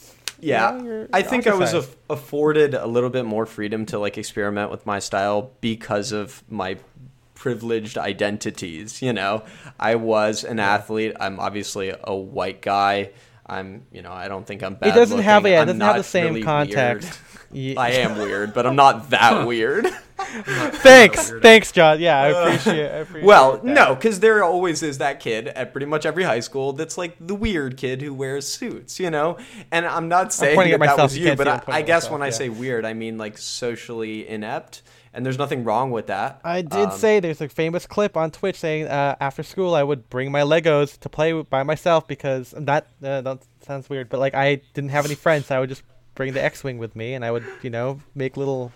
[0.46, 3.98] Yeah, you know, I think I was aff- afforded a little bit more freedom to
[3.98, 6.78] like experiment with my style because of my
[7.34, 9.02] privileged identities.
[9.02, 9.44] You know,
[9.78, 11.14] I was an athlete.
[11.20, 13.10] I'm obviously a white guy.
[13.48, 14.88] I'm, you know, I don't think I'm bad.
[14.90, 15.52] It doesn't have looking.
[15.52, 17.20] yeah, it I'm doesn't have the same really context.
[17.52, 17.78] Ye- weird.
[17.78, 19.86] I am weird, but I'm not that weird.
[20.18, 22.00] Thanks, thanks, John.
[22.00, 22.90] Yeah, I appreciate.
[22.90, 23.64] I appreciate it Well, that.
[23.64, 27.16] no, because there always is that kid at pretty much every high school that's like
[27.20, 29.38] the weird kid who wears suits, you know.
[29.70, 32.04] And I'm not saying pointing that, at that was you but I'm I, I guess
[32.04, 32.30] myself, when I yeah.
[32.32, 34.82] say weird, I mean like socially inept,
[35.12, 36.40] and there's nothing wrong with that.
[36.44, 39.82] I did Um, say there's a famous clip on Twitch saying uh, after school I
[39.82, 44.18] would bring my Legos to play by myself because that uh, that sounds weird, but
[44.20, 45.82] like I didn't have any friends, so I would just
[46.16, 48.72] bring the X-wing with me and I would you know make little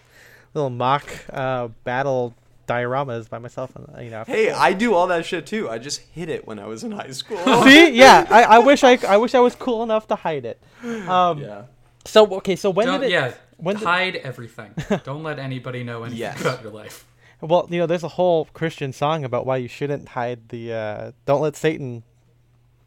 [0.55, 2.35] little mock uh, battle
[2.70, 3.74] dioramas by myself.
[3.74, 4.22] And, you know.
[4.26, 4.61] Hey, school.
[4.61, 5.68] I do all that shit too.
[5.68, 7.38] I just hid it when I was in high school.
[7.64, 10.62] see, yeah, I, I wish I I wish I was cool enough to hide it.
[10.85, 11.62] Um, yeah.
[12.05, 13.12] So okay, so when Don't, did it?
[13.12, 14.74] yeah, when did- hide everything.
[15.05, 16.40] Don't let anybody know anything Yes.
[16.40, 17.07] about your life.
[17.42, 20.72] Well, you know, there's a whole Christian song about why you shouldn't hide the.
[20.72, 22.03] Uh, Don't let Satan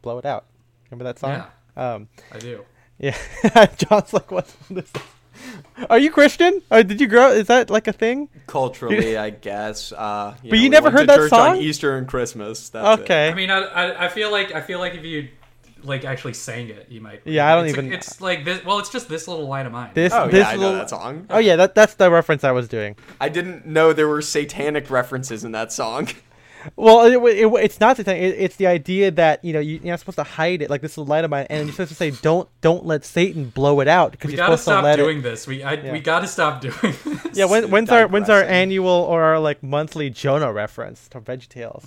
[0.00, 0.46] blow it out.
[0.90, 1.44] Remember that song?
[1.76, 2.64] Um, I do.
[2.98, 3.16] Yeah.
[3.76, 4.54] John's like, what?
[4.70, 4.90] This
[5.90, 6.62] Are you Christian?
[6.70, 7.30] Or did you grow?
[7.30, 8.28] Is that like a thing?
[8.46, 9.92] Culturally, I guess.
[9.92, 11.48] Uh, But you never went heard to that church song?
[11.50, 12.68] on Easter and Christmas.
[12.70, 13.04] That's it.
[13.04, 13.28] Okay.
[13.28, 15.28] I mean, I, I, I feel like I feel like if you
[15.82, 17.20] like actually sang it, you might.
[17.24, 18.64] Yeah, I don't it's, even- It's like this.
[18.64, 19.90] Well, it's just this little line of mine.
[19.94, 20.12] This.
[20.14, 21.26] Oh this yeah, I know little- that song.
[21.30, 22.96] Oh yeah, that that's the reference I was doing.
[23.20, 26.08] I didn't know there were satanic references in that song.
[26.76, 28.22] Well, it, it, it's not the thing.
[28.22, 30.70] It, it's the idea that you know you, you're not supposed to hide it.
[30.70, 33.50] Like this little light of mine, and you're supposed to say, "Don't don't let Satan
[33.50, 35.22] blow it out," because we you're gotta supposed to stop let doing it.
[35.22, 35.46] this.
[35.46, 35.92] We I, Yeah.
[35.92, 36.74] we gotta stop doing
[37.04, 37.36] this.
[37.36, 41.84] Yeah, when, when's our when's our annual or our like monthly Jonah reference to VeggieTales?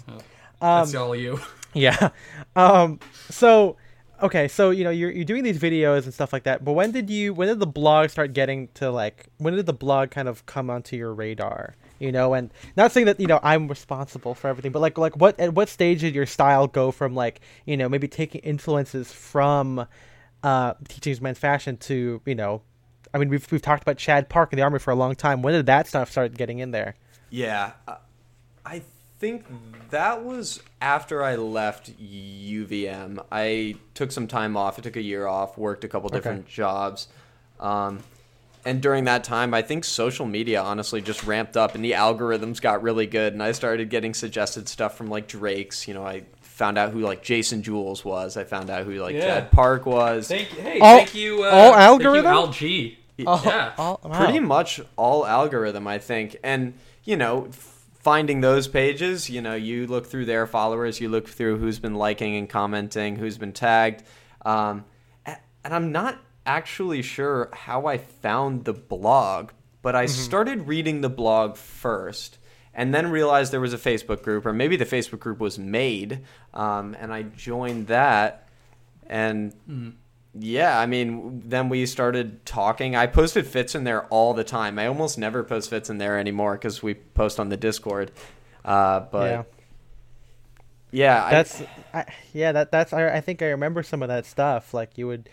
[0.62, 1.40] That's Um, all you.
[1.74, 2.10] Yeah.
[2.56, 3.00] Um.
[3.30, 3.76] So,
[4.24, 6.92] okay, so you know you're you're doing these videos and stuff like that, but when
[6.92, 10.28] did you when did the blog start getting to like when did the blog kind
[10.28, 11.76] of come onto your radar?
[12.00, 15.18] You know, and not saying that you know I'm responsible for everything, but like like
[15.18, 19.12] what at what stage did your style go from like you know maybe taking influences
[19.12, 19.88] from
[20.44, 22.62] uh, teachings men's fashion to you know,
[23.14, 25.42] I mean we've we've talked about Chad Park in the army for a long time.
[25.42, 26.96] When did that stuff start getting in there?
[27.30, 27.96] Yeah, uh,
[28.66, 28.84] I
[29.20, 29.46] think
[29.90, 33.24] that was after I left UVM.
[33.32, 34.78] I took some time off.
[34.78, 36.52] I took a year off, worked a couple different Okay.
[36.54, 37.08] jobs.
[37.60, 38.04] Um,
[38.68, 42.62] and during that time, I think social media honestly just ramped up and the algorithms
[42.62, 43.34] got really good.
[43.34, 45.88] And I started getting suggested stuff from like Drake's.
[45.88, 48.36] You know, I found out who like Jason Jules was.
[48.38, 49.22] I found out who like Yeah.
[49.22, 50.28] Chad Park was.
[50.28, 51.44] Thank hey, All- thank you.
[51.44, 52.32] Uh, all thank you, algorithm?
[52.32, 52.98] Al G.
[53.26, 53.72] Oh, Yeah.
[53.80, 54.24] oh, wow.
[54.26, 57.48] pretty much all algorithm i think and you know
[58.00, 61.96] finding those pages you know you look through their followers you look through who's been
[61.96, 64.04] liking and commenting who's been tagged
[64.46, 64.86] um,
[65.26, 69.52] and i'm not actually sure how i found the blog
[69.84, 72.40] but i started reading the blog first
[72.74, 76.22] and then realized there was a facebook group or maybe the facebook group was made
[76.54, 78.48] um, and i joined that
[79.08, 79.54] and
[80.40, 82.96] yeah, I mean, then we started talking.
[82.96, 84.78] I posted fits in there all the time.
[84.78, 88.12] I almost never post fits in there anymore because we post on the Discord.
[88.64, 89.44] Uh, but yeah.
[90.92, 92.52] yeah, I- That's I, yeah.
[92.52, 94.74] That that's I, I think I remember some of that stuff.
[94.76, 95.28] Like you would,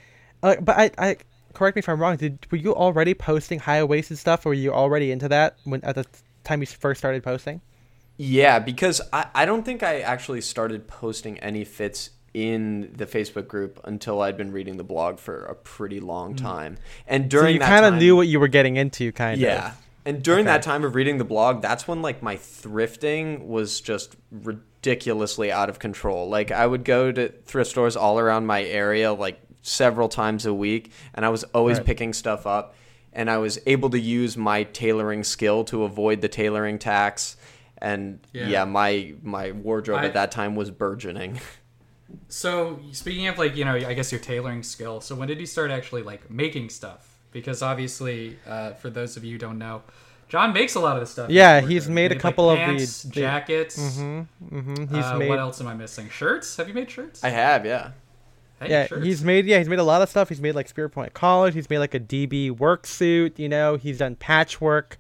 [0.45, 1.17] uh, but I I
[1.55, 2.17] correct me if I'm wrong.
[2.17, 4.47] Did were you already posting high waisted stuff?
[4.47, 6.05] Or were you already into that when at the
[6.45, 7.61] time you first started posting?
[8.17, 13.49] yeah, because I, I don't think I actually started posting any fits in the Facebook
[13.49, 16.79] group until I'd been reading the blog for a pretty long time.
[17.09, 17.33] And Mm.
[17.33, 19.49] So during you kind of knew what you were getting into, kind yeah.
[19.49, 19.55] of.
[19.63, 19.73] Yeah.
[20.07, 20.53] And during Okay.
[20.55, 25.69] that time of reading the blog, that's when like my thrifting was just ridiculously out
[25.71, 26.29] of control.
[26.29, 30.53] Like I would go to thrift stores all around my area like several times a
[30.55, 31.87] week and I was always Right.
[31.87, 32.75] picking stuff up
[33.13, 37.37] and I was able to use my tailoring skill to avoid the tailoring tax
[37.79, 38.49] and Yeah.
[38.49, 41.41] yeah, my my wardrobe I- at that time was burgeoning.
[42.29, 45.01] So speaking of like you know, I guess your tailoring skill.
[45.01, 47.09] So when did you start actually like making stuff?
[47.33, 49.83] Because obviously, uh, for those of you who don't know,
[50.29, 51.31] John makes a lot of this stuff.
[51.31, 53.77] Yeah, He's he's made a like, couple of the- pants, the- jackets.
[53.81, 54.57] Mm-hmm.
[54.59, 54.95] Mm-hmm.
[54.95, 56.09] He's uh, made What else am I missing?
[56.09, 56.57] Shirts?
[56.57, 57.25] Have you made shirts?
[57.25, 57.91] I have, yeah.
[58.65, 59.05] Hey, yeah, shirts.
[59.05, 60.29] he's made yeah, he's made a lot of stuff.
[60.29, 61.55] He's made like Spirit Point College.
[61.55, 63.39] He's made like a DB work suit.
[63.39, 64.99] You know, he's done patchwork,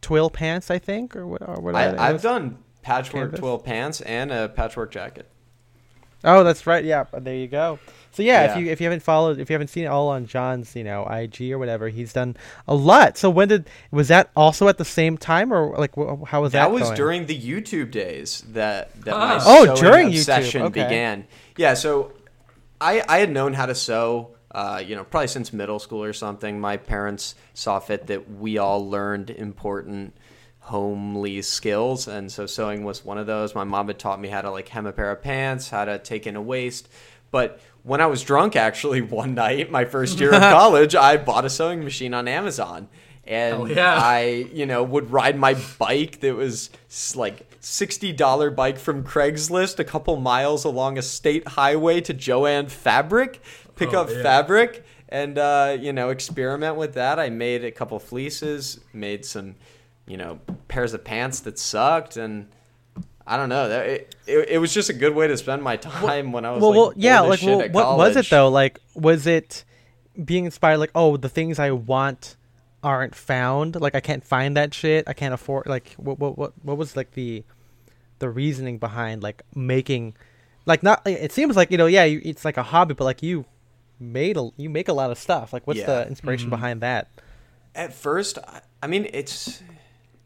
[0.00, 1.42] twill pants, I think, or what?
[1.42, 2.00] Or what are Mm-hmm.
[2.00, 3.40] I, I've done patchwork Canvas?
[3.40, 5.28] twill pants and a patchwork jacket.
[6.24, 6.84] Oh, that's right.
[6.84, 7.78] Yeah, there you go.
[8.10, 8.50] So yeah, Yeah.
[8.50, 10.82] if you if you haven't followed, if you haven't seen it all on John's, you
[10.82, 13.16] know, IG or whatever, he's done a lot.
[13.16, 16.52] So when did was that also at the same time, or like wh- how was
[16.52, 16.64] that?
[16.66, 16.96] That was going?
[16.96, 19.38] during the YouTube days that that Ah.
[19.38, 20.82] my Oh, sewing during YouTube, obsession okay.
[20.84, 21.24] began.
[21.56, 22.10] Yeah, so
[22.80, 26.12] I I had known how to sew, uh, you know, probably since middle school or
[26.12, 26.60] something.
[26.60, 30.16] My parents saw fit that we all learned important
[30.60, 33.54] homely skills, and so sewing was one of those.
[33.54, 35.98] My mom had taught me how to like hem a pair of pants, how to
[35.98, 36.88] take in a waist,
[37.30, 41.44] but when I was drunk, actually, one night, my first year of college, I bought
[41.44, 42.88] a sewing machine on Amazon.
[43.28, 43.94] And yeah.
[43.94, 46.70] I, you know, would ride my bike that was
[47.14, 53.42] like $60 bike from Craigslist a couple miles along a state highway to Jo-Ann Fabric,
[53.76, 54.22] pick Oh, up yeah.
[54.22, 57.18] fabric and, uh, you know, experiment with that.
[57.18, 59.56] I made a couple fleeces, made some,
[60.06, 62.16] you know, pairs of pants that sucked.
[62.16, 62.48] And
[63.26, 63.68] I don't know.
[63.68, 66.62] It, it, it was just a good way to spend my time when I was
[66.62, 68.48] well, like, well, yeah, like well, at what was it though?
[68.48, 69.64] Like, was it
[70.24, 70.78] being inspired?
[70.78, 72.36] Like, oh, the things I want
[72.94, 73.80] aren't found.
[73.80, 75.04] Like, I can't find that shit.
[75.06, 75.66] I can't afford.
[75.66, 77.44] Like, what what what what was like the
[78.18, 80.14] the reasoning behind like making,
[80.66, 81.06] like not?
[81.06, 83.44] It seems like you know, yeah, you, it's like a hobby, but like you
[84.00, 85.52] made a you make a lot of stuff.
[85.52, 85.86] Like, what's Yeah.
[85.86, 86.56] the inspiration mm-hmm.
[86.56, 87.08] behind that?
[87.74, 89.62] At first, I- I mean, it's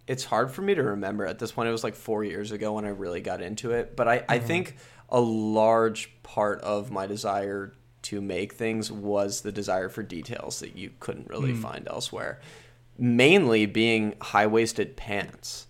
[0.06, 1.68] it's hard for me to remember at this point.
[1.68, 3.96] It was like four years ago when I really got into it.
[3.96, 4.46] But I, I mm-hmm.
[4.46, 4.76] think
[5.08, 10.76] a large part of my desire to make things was the desire for details that
[10.76, 12.40] you couldn't really find elsewhere.
[12.98, 15.66] Mainly being high waisted pants.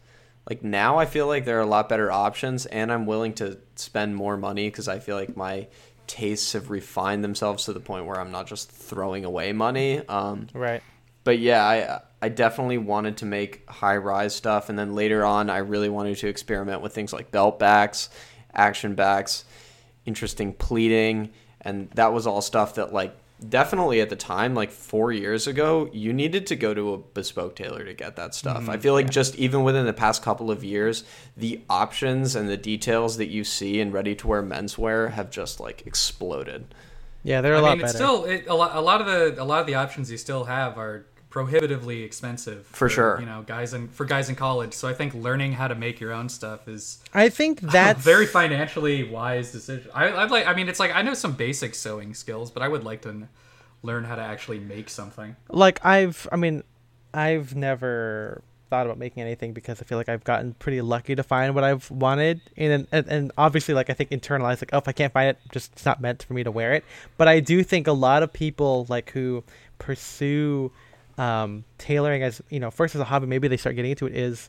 [0.48, 3.58] Like now, I feel like there are a lot better options, and I'm willing to
[3.76, 5.68] spend more money because I feel like my
[6.08, 10.06] tastes have refined themselves to the point where I'm not just throwing away money.
[10.08, 10.82] Um, Right.
[11.22, 15.48] but yeah, I I definitely wanted to make high rise stuff, and then later on,
[15.48, 18.10] I really wanted to experiment with things like belt backs,
[18.52, 19.44] action backs,
[20.06, 21.30] interesting pleating,
[21.62, 23.14] and that was all stuff that like
[23.48, 27.56] definitely at the time, like four years ago, you needed to go to a bespoke
[27.56, 28.68] tailor to get that stuff.
[28.68, 28.80] I mm-hmm.
[28.80, 31.04] feel like just even within the past couple of years,
[31.36, 35.60] the options and the details that you see in ready to wear menswear have just
[35.60, 36.74] like exploded.
[37.24, 37.90] Yeah, they're a I lot mean, better.
[37.90, 40.18] it's still it, a, lot, a lot of the a lot of the options you
[40.18, 43.18] still have are prohibitively expensive For sure.
[43.18, 44.74] You know, guys in for guys in college.
[44.74, 48.02] So I think learning how to make your own stuff is I think that's a
[48.02, 49.90] very financially wise decision.
[49.94, 50.46] I, I'd like.
[50.46, 53.08] I mean, it's like I know some basic sewing skills, but I would like to
[53.08, 53.28] n-
[53.82, 55.34] learn how to actually make something.
[55.48, 56.62] like I've I mean
[57.14, 61.22] I've never thought about making anything because I feel like I've gotten pretty lucky to
[61.22, 64.88] find what I've wanted and and, and obviously like I think internalized like oh if
[64.88, 66.84] I can't find it just it's not meant for me to wear it
[67.18, 69.44] but I do think a lot of people like who
[69.78, 70.70] pursue
[71.18, 74.14] um, tailoring as you know first as a hobby maybe they start getting into it
[74.16, 74.48] is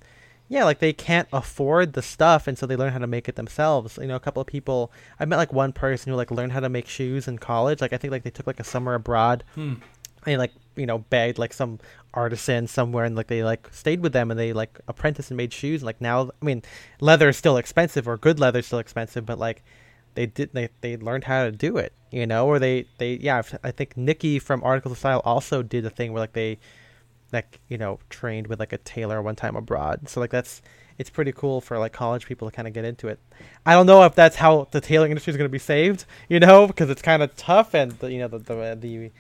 [0.50, 3.36] yeah like they can't afford the stuff and so they learn how to make it
[3.36, 3.98] themselves.
[4.02, 6.60] You know a couple of people i met like one person who like learned how
[6.60, 7.82] to make shoes in college.
[7.82, 9.76] Like i think like they took like a summer abroad Hmm.
[10.26, 11.80] and like you know begged like some
[12.14, 15.52] artisan somewhere and like they like stayed with them and they like apprenticed and made
[15.54, 15.82] shoes.
[15.82, 16.62] And like now i mean
[17.00, 19.64] leather is still expensive or good leather is still expensive but like
[20.16, 23.38] they did they, they learned how to do it you know or they they yeah
[23.40, 26.60] I've- think nikki from articles of style also did a thing where like they
[27.34, 30.08] like you know trained with like a tailor one time abroad.
[30.08, 30.62] So like that's
[31.00, 33.20] it's pretty cool for like college people to kind of get into it.
[33.66, 36.40] I don't know if that's how the tailoring industry is going to be saved you
[36.40, 39.12] know because it's kind of tough and the, you know the the, the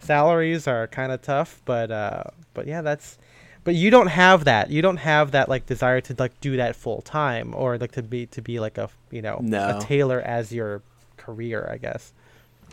[0.00, 3.18] salaries are kind of tough but uh but yeah that's
[3.64, 6.74] but you don't have that you don't have that like desire to like do that
[6.76, 9.76] full time or like to be to be like a you know No.
[9.78, 10.82] a tailor as your
[11.16, 12.12] career i guess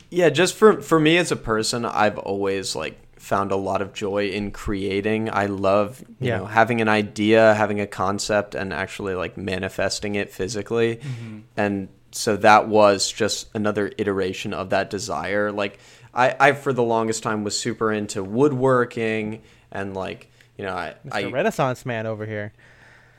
[0.10, 3.94] Yeah, just for for me as a person, I've always like found a lot of
[3.94, 5.28] joy in creating.
[5.34, 6.38] I love, you Yeah.
[6.38, 10.98] know, having an idea, having a concept and actually like manifesting it physically.
[10.98, 11.40] Mm-hmm.
[11.58, 15.52] And so that was just another iteration of that desire.
[15.52, 15.80] Like
[16.14, 20.96] I I for the longest time was super into woodworking and like, you know, I
[21.06, 22.54] mr I renaissance man over here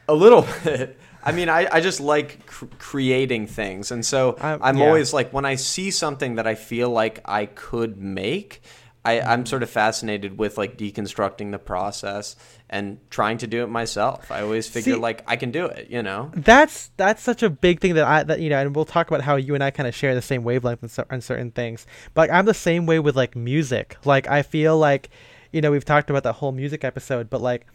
[0.09, 0.99] a little bit.
[1.23, 3.91] I mean, I, I just like cr- creating things.
[3.91, 4.87] And so Um, I'm yeah.
[4.87, 8.63] always like, when I see something that I feel like I could make,
[9.05, 12.37] I, I'm sort of fascinated with like deconstructing the process
[12.71, 14.31] and trying to do it myself.
[14.31, 16.31] I always figure See- like I can do it, you know?
[16.35, 19.21] that's that's such a big thing that I that you know, and we'll talk about
[19.23, 21.87] how you and I kind of share the same wavelength on, cer- on certain things.
[22.15, 23.97] But like, I'm the same way with like music.
[24.05, 25.11] Like I feel like,
[25.53, 27.67] you know, we've talked about that whole music episode, but like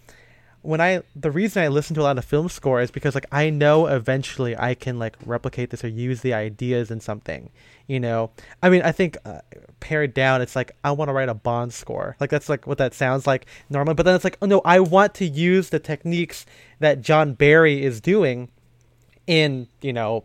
[0.63, 3.25] when I the reason I listen to a lot of film score is because like
[3.31, 7.51] I know eventually I can like replicate this or use the ideas in something.
[7.85, 8.31] You know,
[8.61, 9.39] I mean, I think uh,
[9.81, 12.15] pared down, it's like I want to write a Bond score.
[12.19, 13.93] Like that's like what that sounds like normally.
[13.93, 16.45] But then it's like, oh no, I want to use the techniques
[16.79, 18.49] that John Barry is doing
[19.27, 20.23] in you know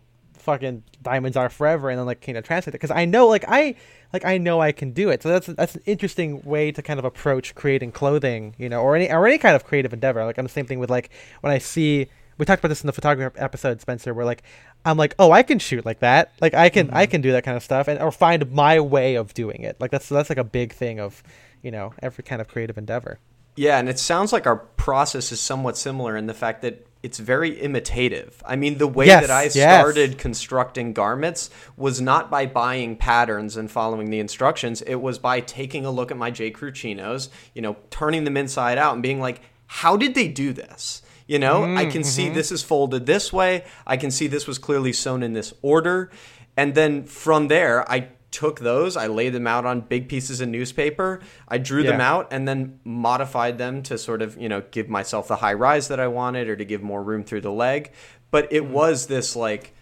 [0.48, 2.78] fucking diamonds are forever and then like kind of translate it?
[2.78, 3.74] Because i know like i
[4.14, 5.22] like i know i can do it.
[5.22, 8.96] So that's that's an interesting way to kind of approach creating clothing you know or
[8.96, 10.24] any or any kind of creative endeavor.
[10.24, 11.10] Like i'm the same thing with like
[11.42, 12.06] when i see
[12.38, 14.42] we talked about this in the photography episode spencer where like
[14.86, 16.32] i'm like oh i can shoot like that.
[16.40, 17.10] Like i can i mm-hmm.
[17.10, 19.76] can do that kind of stuff and or find my way of doing it.
[19.80, 21.22] Like that's that's like a big thing of
[21.62, 23.18] you know every kind of creative endeavor.
[23.56, 27.18] Yeah, and it sounds like our process is somewhat similar in the fact that it's
[27.18, 28.42] very imitative.
[28.44, 29.54] I mean, the way Yes, that I yes.
[29.54, 34.82] started constructing garments was not by buying patterns and following the instructions.
[34.82, 36.50] It was by taking a look at my J.
[36.50, 40.52] Crew chinos, you know, turning them inside out and being like, how did they do
[40.52, 41.02] this?
[41.26, 42.34] You know, I can see mm-hmm.
[42.34, 43.64] this is folded this way.
[43.86, 46.10] I can see this was clearly sewn in this order.
[46.56, 50.48] And then from there, I took those, I laid them out on big pieces of
[50.48, 54.88] newspaper, I drew them out, and then modified them to sort of, you know, give
[54.88, 57.92] myself the high rise that I wanted or to give more room through the leg.
[58.30, 58.72] But it Mm-hmm.
[58.72, 59.74] was this, like,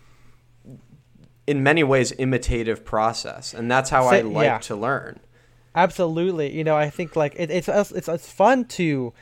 [1.46, 3.54] in many ways, imitative process.
[3.54, 4.58] And that's how I like yeah.
[4.58, 5.20] to learn.
[5.74, 6.56] Absolutely.
[6.56, 9.12] You know, I think like it, it's it's it's fun to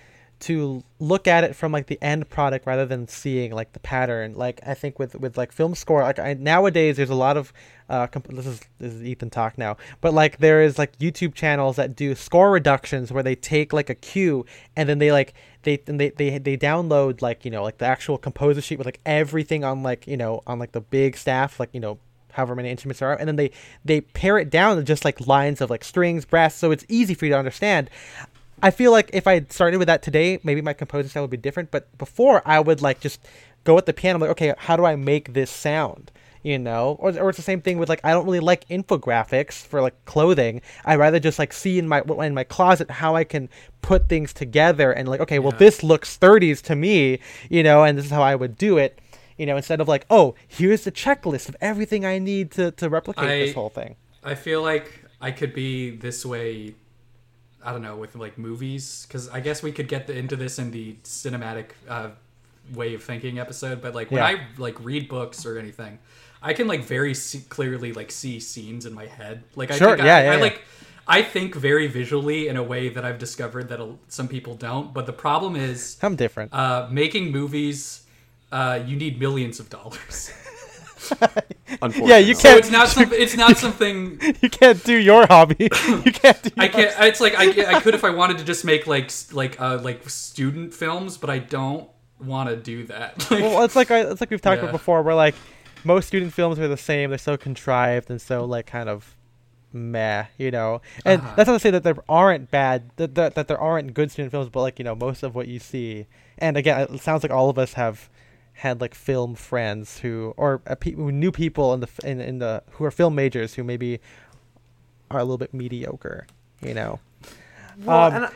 [0.41, 4.35] to look at it from like the end product rather than seeing like the pattern.
[4.35, 7.53] Like I think with with like film score, like I, nowadays there's a lot of
[7.89, 11.35] uh comp- this is this is Ethan talk now, but like there is like YouTube
[11.35, 15.35] channels that do score reductions where they take like a cue and then they like
[15.63, 18.87] they and they they they download like you know like the actual composer sheet with
[18.87, 21.99] like everything on like you know on like the big staff like you know
[22.35, 23.51] however many instruments there are, and then they
[23.85, 27.15] they pare it down to just like lines of like strings, brass, so it's easy
[27.15, 27.89] for you to understand.
[28.63, 31.37] I feel like if I started with that today, maybe my composing style would be
[31.37, 31.71] different.
[31.71, 33.21] But before, I would like just
[33.65, 36.11] go at the piano, like, okay, how do I make this sound?
[36.45, 39.55] You know, or, or it's the same thing with like I don't really like infographics
[39.67, 40.61] for like clothing.
[40.85, 43.49] I rather just like see in my in my closet how I can
[43.83, 47.19] put things together and like okay, well this looks 30s to me,
[47.49, 49.01] you know, and this is how I would do it
[49.37, 52.89] you know, instead of like, oh, here's the checklist of everything I need to, to
[52.89, 53.97] replicate I- this whole thing.
[54.23, 56.75] I feel like I could be this way.
[57.63, 60.59] I don't know with like movies because I guess we could get the, into this
[60.59, 62.11] in the cinematic uh,
[62.73, 63.81] way of thinking episode.
[63.83, 64.27] But like when Yeah.
[64.27, 65.99] I like read books or anything,
[66.45, 69.43] I can like very see, clearly like see scenes in my head.
[69.57, 70.41] Like I Sure, think yeah, I, yeah, I yeah.
[70.43, 70.63] like
[71.09, 74.93] I think very visually in a way that I've discovered that a- some people don't.
[74.95, 76.53] But the problem is I'm different.
[76.55, 78.03] uh, making movies.
[78.53, 80.31] Uh, you need millions of dollars.
[81.83, 82.09] Unfortunately.
[82.09, 83.19] Yeah, you can't- it's not something.
[83.21, 84.21] It's not something.
[84.43, 85.57] you can't do your hobby.
[86.05, 86.51] you can't do.
[86.57, 86.95] I can't.
[87.01, 90.09] It's like I, I could if I wanted to just make like like uh like
[90.09, 91.89] student films, but I don't
[92.21, 93.31] want to do that.
[93.31, 94.69] Like, Well, it's like I- it's like we've talked Yeah.
[94.69, 95.03] about before.
[95.03, 95.35] We're like
[95.85, 97.11] most student films are the same.
[97.11, 99.17] They're so contrived and so like kind of
[99.73, 100.81] meh, you know.
[101.05, 101.35] And Uh-huh.
[101.37, 104.31] that's not to say that there aren't bad that, that that there aren't good student
[104.31, 106.07] films, but like you know most of what you see.
[106.39, 108.09] And again, it sounds like all of us have
[108.59, 112.39] had like film friends who or uh, pe- who knew people in the in, in
[112.39, 114.01] the who are film majors who maybe
[115.11, 116.27] are a little bit mediocre,
[116.63, 116.99] you know.
[117.85, 118.31] Well, Um, and I,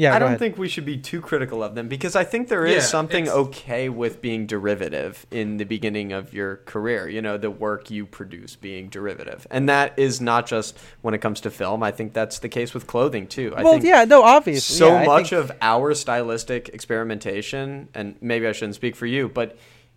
[0.00, 0.38] Yeah, I don't ahead.
[0.38, 3.24] think we should be too critical of them because I think there is Yeah, something
[3.24, 7.08] it's- okay with being derivative in the beginning of your career.
[7.08, 11.18] You know, the work you produce being derivative, and that is not just when it
[11.18, 11.82] comes to film.
[11.82, 13.52] I think that's the case with clothing too.
[13.56, 14.76] I well, think yeah, no, obviously.
[14.76, 19.28] so yeah, much think- of our stylistic experimentation, and maybe I shouldn't speak for you,
[19.28, 19.56] but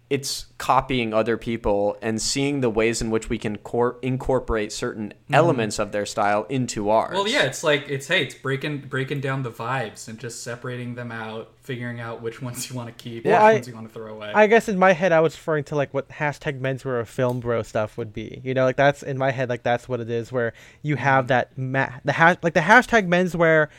[0.09, 5.11] it's copying other people and seeing the ways in which we can cor- incorporate certain
[5.31, 7.07] elements of their style into ours.
[7.07, 7.15] Mm-hmm.
[7.15, 10.93] well, yeah, it's like it's hey, it's breaking breaking down the vibes and just separating
[10.95, 13.73] them out, figuring out which ones you want to keep, Well, which I- ones you
[13.73, 14.31] want to throw away.
[14.35, 17.39] I guess in my head I was referring to like what hashtag menswear or film
[17.39, 18.39] bro stuff would be.
[18.43, 21.27] You know, like that's in my head like that's what it is where you have
[21.29, 23.69] that ma- the ha- like the hashtag menswear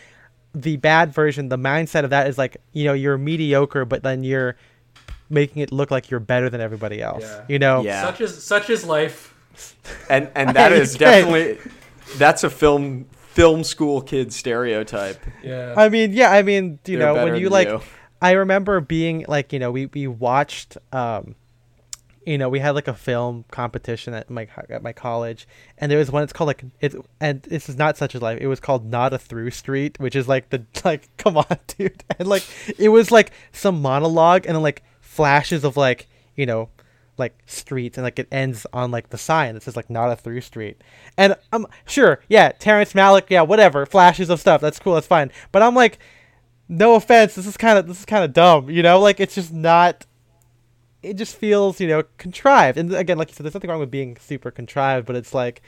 [0.57, 4.23] the bad version, the mindset of that is like, you know, you're mediocre but then
[4.25, 4.57] you're
[5.31, 7.23] making it look like you're better than everybody else.
[7.25, 7.45] Yeah.
[7.49, 7.83] You know?
[7.83, 8.03] Yeah.
[8.05, 9.35] Such is such is life.
[10.11, 10.99] and and that Hey, is hey.
[10.99, 11.59] definitely
[12.17, 15.21] that's a film film school kid stereotype.
[15.43, 15.75] Yeah.
[15.77, 17.81] I mean, yeah, I mean, you They're know, when you like you.
[18.23, 21.35] I remember being like, you know, we we watched um
[22.27, 25.47] you know, we had like a film competition at my at my college,
[25.77, 26.23] and there was one.
[26.23, 28.39] It's called like it, and this is not such a life.
[28.41, 32.03] It was called Not a Through Street, which is like the like, come on, dude,
[32.19, 32.43] and like
[32.79, 34.83] it was like some monologue and then like
[35.15, 36.69] flashes of like you know,
[37.17, 40.17] like streets, and like it ends on like the sign that says like Not a
[40.17, 40.83] Through Street,
[41.17, 44.61] and I'm sure, yeah, Terrence Malick, yeah, whatever, flashes of stuff.
[44.61, 45.99] That's cool, that's fine, but I'm like,
[46.69, 49.35] no offense, this is kind of this is kind of dumb, you know, like it's
[49.35, 50.07] just not
[51.03, 52.79] it just feels you know contrived.
[52.79, 55.63] And again like you said there's nothing wrong with being super contrived but it's like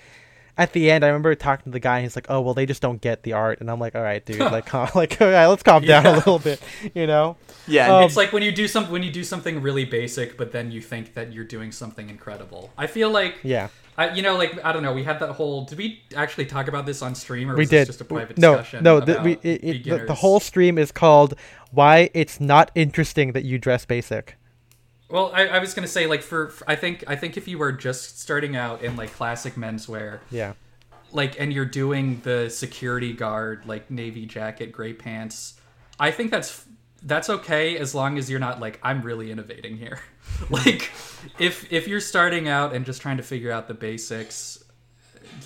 [0.59, 2.67] at the end i remember talking to the guy and he's like oh well they
[2.67, 5.29] just don't get the art and i'm like all right dude like calm, like all
[5.29, 6.61] right let's calm down a little bit
[6.95, 7.37] you know
[7.67, 10.53] Yeah, Um, it's like when you do some when you do something really basic, but
[10.53, 12.71] then you think that you're doing something incredible.
[12.79, 14.93] I feel like yeah I, you know, like I don't know.
[14.93, 15.65] We had that whole.
[15.65, 18.05] Did we actually talk about this on stream, or we was did this just a
[18.05, 18.85] private no discussion?
[18.85, 21.35] no about we, it, it, the, the whole stream is called
[21.71, 24.37] why it's not interesting that you dress basic
[25.09, 27.59] Well, I, I was gonna say like for, for I think I think if you
[27.59, 30.55] were just starting out in like classic menswear, yeah
[31.13, 35.55] like and you're doing the security guard like navy jacket, gray pants,
[35.99, 36.65] I think that's
[37.03, 40.01] that's okay as long as you're not like I'm really innovating here.
[40.51, 40.91] like
[41.39, 44.63] if if you're starting out and just trying to figure out the basics,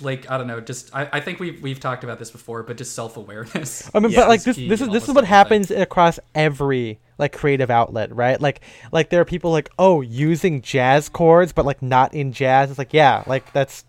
[0.01, 2.77] like I don't know, just I, I think we've we've talked about this before, but
[2.77, 3.89] just self awareness.
[3.93, 7.33] I mean, Yeah, but like this, this is this is what happens across every like
[7.33, 8.41] creative outlet, right?
[8.41, 8.61] Like,
[8.91, 12.69] like there are people like, oh, using jazz chords, but like not in jazz.
[12.69, 13.85] It's like, yeah, like that's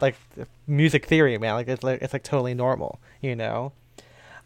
[0.00, 0.16] like
[0.66, 1.54] music theory, man.
[1.54, 3.72] Like it's like it's like totally normal, you know.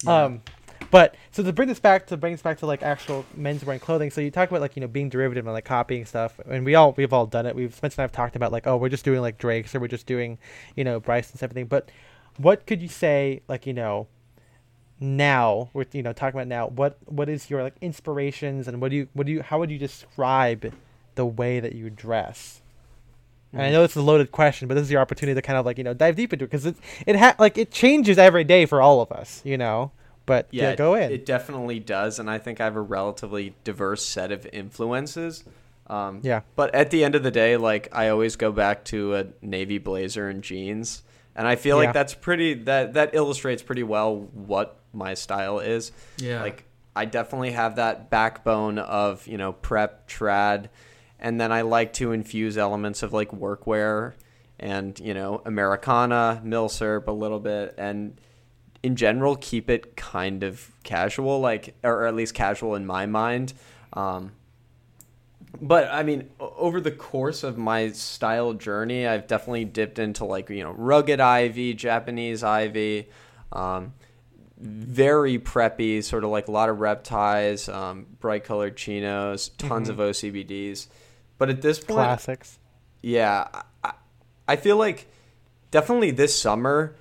[0.06, 0.42] Um,
[0.90, 3.80] but so to bring this back to bring this back to like actual men's wearing
[3.80, 4.10] clothing.
[4.10, 6.74] So you talk about like you know being derivative and like copying stuff, and we
[6.74, 7.54] all we've all done it.
[7.54, 9.88] We've Spencer and I've talked about like, oh, we're just doing like Drake's or we're
[9.88, 10.38] just doing,
[10.76, 11.66] you know, Bryceland's everything.
[11.66, 11.90] But
[12.38, 14.06] what could you say like you know
[15.00, 18.90] now with you know talking about now what what is your like inspirations and what
[18.90, 20.72] do you what do you how would you describe
[21.14, 22.62] the way that you dress
[23.52, 23.72] and I mm.
[23.72, 25.84] know it's a loaded question, but this is your opportunity to kind of like you
[25.84, 26.76] know dive deep into it because it
[27.06, 29.90] it ha- like it changes every day for all of us, you know.
[30.28, 31.12] But yeah, yeah, go it- in.
[31.12, 35.42] It definitely does, and I think I have a relatively diverse set of influences.
[35.88, 36.42] Um, Yeah.
[36.54, 39.78] But at the end of the day, like I always go back to a navy
[39.78, 41.02] blazer and jeans,
[41.34, 41.86] and I feel Yeah.
[41.86, 42.54] like that's pretty.
[42.54, 45.90] That that illustrates pretty well what my style is.
[46.18, 46.42] Yeah.
[46.42, 46.64] Like
[46.94, 50.66] I definitely have that backbone of you know prep trad,
[51.18, 54.12] and then I like to infuse elements of like workwear
[54.60, 58.20] and you know Americana, milsurp a little bit, and
[58.82, 63.52] in general keep it kind of casual, like or at least casual in my mind.
[63.92, 64.32] Um,
[65.60, 70.50] but I mean, over the course of my style journey, I've definitely dipped into like
[70.50, 73.08] you know rugged ivy, Japanese ivy,
[73.52, 73.94] um,
[74.58, 79.88] very preppy, sort of like a lot of rep ties, um, bright colored chinos, tons
[79.88, 80.86] of OCBDs.
[81.38, 82.58] But at this point, Classics.
[83.00, 83.48] yeah,
[83.82, 83.92] I,
[84.46, 85.06] I feel like
[85.70, 86.96] definitely this summer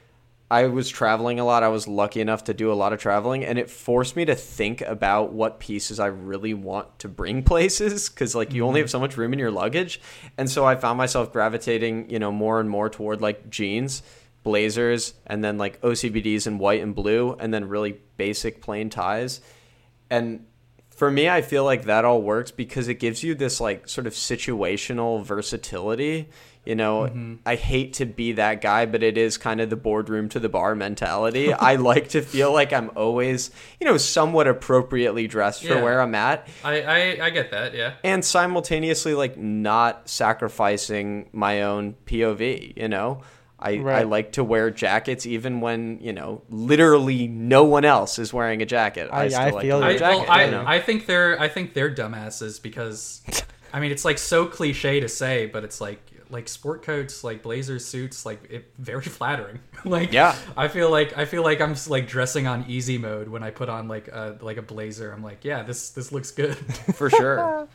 [0.49, 1.63] I was traveling a lot.
[1.63, 4.35] I was lucky enough to do a lot of traveling, and it forced me to
[4.35, 8.83] think about what pieces I really want to bring places because like you only mm-hmm.
[8.83, 9.99] have so much room in your luggage,
[10.37, 14.03] and so I found myself gravitating, you know, more and more toward like jeans,
[14.43, 19.41] blazers, and then like OCBDs in white and blue, and then really basic plain ties,
[20.09, 20.45] and
[20.97, 24.07] for me, I feel like that all works because it gives you this like sort
[24.07, 26.27] of situational versatility.
[26.65, 27.35] You know, mm-hmm.
[27.45, 30.49] I hate to be that guy, but it is kind of the boardroom to the
[30.49, 31.53] bar mentality.
[31.53, 36.15] I like to feel like I'm always, you know, somewhat appropriately dressed for where I'm
[36.15, 37.75] at I, I I get that.
[37.75, 37.93] Yeah.
[38.03, 43.21] and simultaneously like not sacrificing my own POV, you know?
[43.59, 48.31] I, I like to wear jackets even when, you know, literally no one else is
[48.33, 49.09] wearing a jacket.
[49.11, 50.01] I- I, still I like feel to wear I, a you.
[50.01, 50.31] well, jacket.
[50.31, 50.63] I, you know?
[50.67, 53.21] I think they're I think they're dumbasses because
[53.73, 55.99] I mean it's like so cliche to say, but it's like
[56.29, 59.59] like sport coats, like blazer suits, like it, very flattering.
[59.85, 60.35] like Yeah.
[60.57, 63.49] I feel like I feel like I'm just, like dressing on easy mode when I
[63.49, 65.11] put on like a like a blazer.
[65.11, 66.55] I'm like, yeah, this this looks good.
[66.95, 67.67] for sure.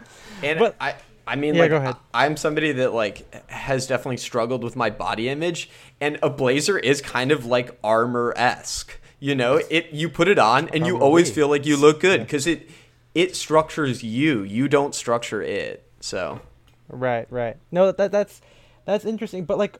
[0.42, 0.94] And But- I,
[1.26, 1.96] I mean, Yeah, like, go ahead.
[2.14, 5.70] I- I'm somebody that like has definitely struggled with my body image,
[6.00, 8.98] and a blazer is kind of like armor esque.
[9.20, 12.20] You know, it you put it on, and you always feel like you look good
[12.22, 12.68] because it
[13.14, 14.42] it structures you.
[14.42, 15.86] You don't structure it.
[16.00, 16.40] So
[16.88, 17.56] Right, right.
[17.70, 18.40] No, that that's
[18.84, 19.44] that's interesting.
[19.44, 19.78] But like,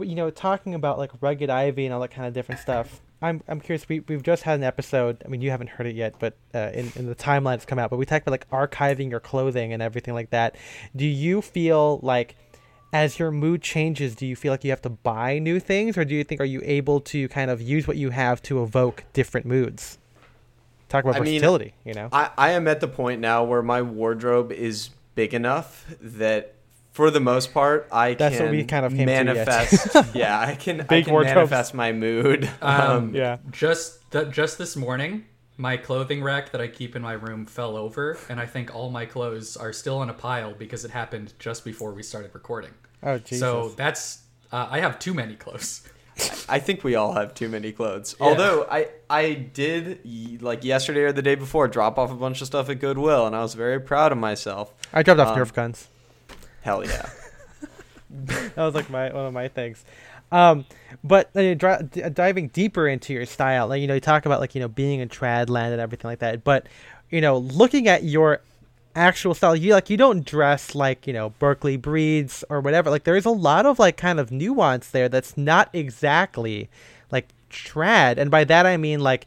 [0.00, 3.00] you know, talking about like rugged ivy and all that kind of different stuff.
[3.22, 3.88] I'm I'm curious.
[3.88, 5.22] We we've just had an episode.
[5.24, 7.78] I mean, you haven't heard it yet, but uh, in in the timeline it's come
[7.78, 7.90] out.
[7.90, 10.56] But we talked about like archiving your clothing and everything like that.
[10.96, 12.36] Do you feel like
[12.92, 16.04] as your mood changes, do you feel like you have to buy new things, or
[16.04, 19.04] do you think are you able to kind of use what you have to evoke
[19.12, 19.98] different moods?
[20.88, 21.74] Talk about I mean, versatility.
[21.84, 22.08] you know.
[22.12, 26.54] I, I am at the point now where my wardrobe is big enough that
[27.00, 29.24] for the most part I That's can what we kind of came to, yes.
[29.24, 30.14] manifest.
[30.14, 31.34] yeah, I can I Big can wardrobes.
[31.34, 32.50] manifest my mood.
[32.60, 33.38] Um, yeah.
[33.50, 35.24] Just th- just this morning,
[35.56, 38.90] my clothing rack that I keep in my room fell over, and I think all
[38.90, 42.72] my clothes are still in a pile because it happened just before we started recording.
[43.02, 43.40] Oh Jesus.
[43.40, 44.22] So that's
[44.52, 45.82] uh, I have too many clothes.
[46.48, 48.14] I think we all have too many clothes.
[48.20, 48.26] Yeah.
[48.26, 50.00] Although I I did
[50.42, 53.34] like yesterday or the day before drop off a bunch of stuff at Goodwill, and
[53.34, 54.74] I was very proud of myself.
[54.92, 55.88] I dropped off um, Nerf guns.
[56.62, 57.08] Hell yeah!
[58.10, 59.84] that was like my one of my things.
[60.32, 60.64] Um,
[61.02, 64.54] but uh, d- diving deeper into your style, like you know, you talk about like
[64.54, 66.44] you know being in trad land and everything like that.
[66.44, 66.66] But
[67.10, 68.40] you know, looking at your
[68.94, 72.90] actual style, you like you don't dress like you know Berkeley breeds or whatever.
[72.90, 76.68] Like there is a lot of like kind of nuance there that's not exactly
[77.10, 79.26] like trad, and by that I mean like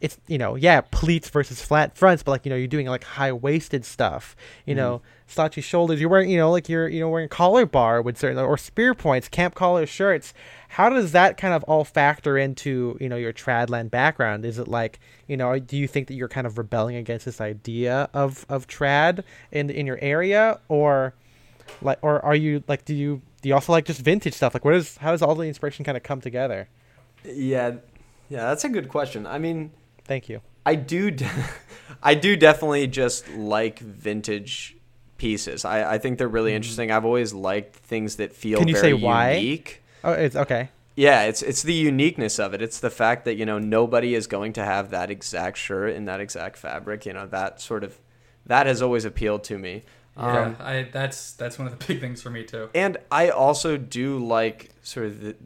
[0.00, 3.04] it's you know yeah pleats versus flat fronts but like you know you're doing like
[3.04, 4.80] high waisted stuff you mm-hmm.
[4.80, 6.00] know slouchy shoulders.
[6.00, 8.94] You're wearing you know like you're you know wearing collar bar with certain or spear
[8.94, 10.34] points camp collar shirts.
[10.70, 14.44] How does that kind of all factor into you know your tradland background?
[14.44, 17.40] Is it like you know do you think that you're kind of rebelling against this
[17.40, 19.22] idea of of trad
[19.52, 20.58] in in your area?
[20.68, 21.14] Or
[21.82, 24.54] like or are you like do you do you also like just vintage stuff?
[24.54, 26.68] Like where does how does all the inspiration kind of come together?
[27.24, 27.76] Yeah,
[28.28, 29.26] yeah, that's a good question.
[29.26, 29.72] I mean,
[30.08, 31.30] thank you I do, de-
[32.02, 34.76] I do definitely just like vintage
[35.16, 35.64] pieces.
[35.64, 36.90] I, I think they're really interesting.
[36.90, 38.66] I've always liked things that feel Mm-hmm.
[38.66, 39.32] Can you very say why?
[39.36, 39.82] unique.
[40.04, 42.60] oh it's okay Yeah, it's it's the uniqueness of it.
[42.60, 46.04] It's the fact that you know nobody is going to have that exact shirt in
[46.04, 47.06] that exact fabric.
[47.06, 47.98] You know that sort of
[48.46, 49.84] that has always appealed to me.
[50.18, 52.68] Um, yeah, I that's that's one of the big things for me too.
[52.74, 55.36] and I also do like sort of the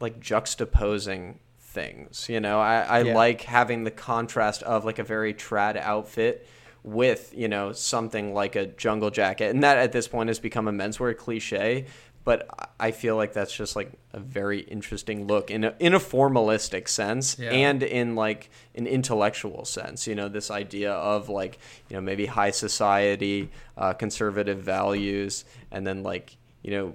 [0.00, 1.36] like juxtaposing
[1.80, 2.28] things.
[2.28, 3.14] You know, I, I Yeah.
[3.14, 6.46] like having the contrast of like a very trad outfit
[6.82, 10.66] with you know something like a jungle jacket, and that at this point has become
[10.68, 11.86] a menswear cliche.
[12.24, 12.48] But
[12.80, 16.88] I- feel like that's just like a very interesting look in a in a formalistic
[16.88, 17.50] sense Yeah.
[17.66, 20.08] and in like an intellectual sense.
[20.08, 21.58] You know, this idea of like
[21.88, 26.86] you know maybe high society, uh, conservative values, and then like you know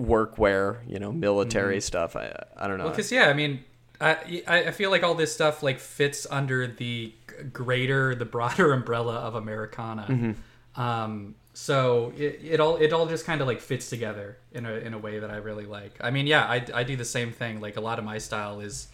[0.00, 2.16] workwear, you know military stuff.
[2.16, 2.84] I I don't know.
[2.84, 3.60] Well, because yeah, I mean,
[4.00, 7.12] I I I feel like all this stuff like fits under the
[7.52, 10.06] greater, the broader umbrella of Americana.
[10.08, 10.80] Mm-hmm.
[10.80, 14.72] Um, so it, it all it all just kind of like fits together in a
[14.74, 15.96] in a way that I really like.
[16.00, 17.60] I mean, yeah, I I do the same thing.
[17.60, 18.88] Like a lot of my style is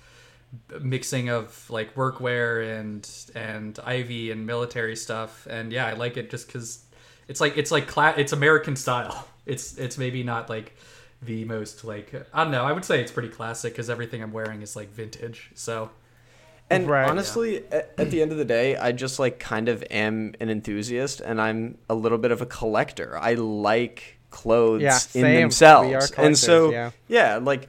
[0.80, 6.30] mixing of like workwear and and ivy and military stuff and yeah i like it
[6.30, 6.84] just because
[7.28, 9.28] it's like it's like cla- it's American style.
[9.46, 10.74] It's it's maybe not like
[11.24, 12.64] the most like I don't know.
[12.64, 15.50] I would say it's pretty classic because everything I'm wearing is like vintage.
[15.54, 15.90] So
[16.70, 17.06] And Right.
[17.10, 20.50] honestly, at, at the end of the day, I just like kind of am an
[20.50, 23.16] enthusiast, and I'm a little bit of a collector.
[23.18, 26.70] I like clothes Yeah, in themselves, and collectors, so
[27.08, 27.36] yeah.
[27.36, 27.68] like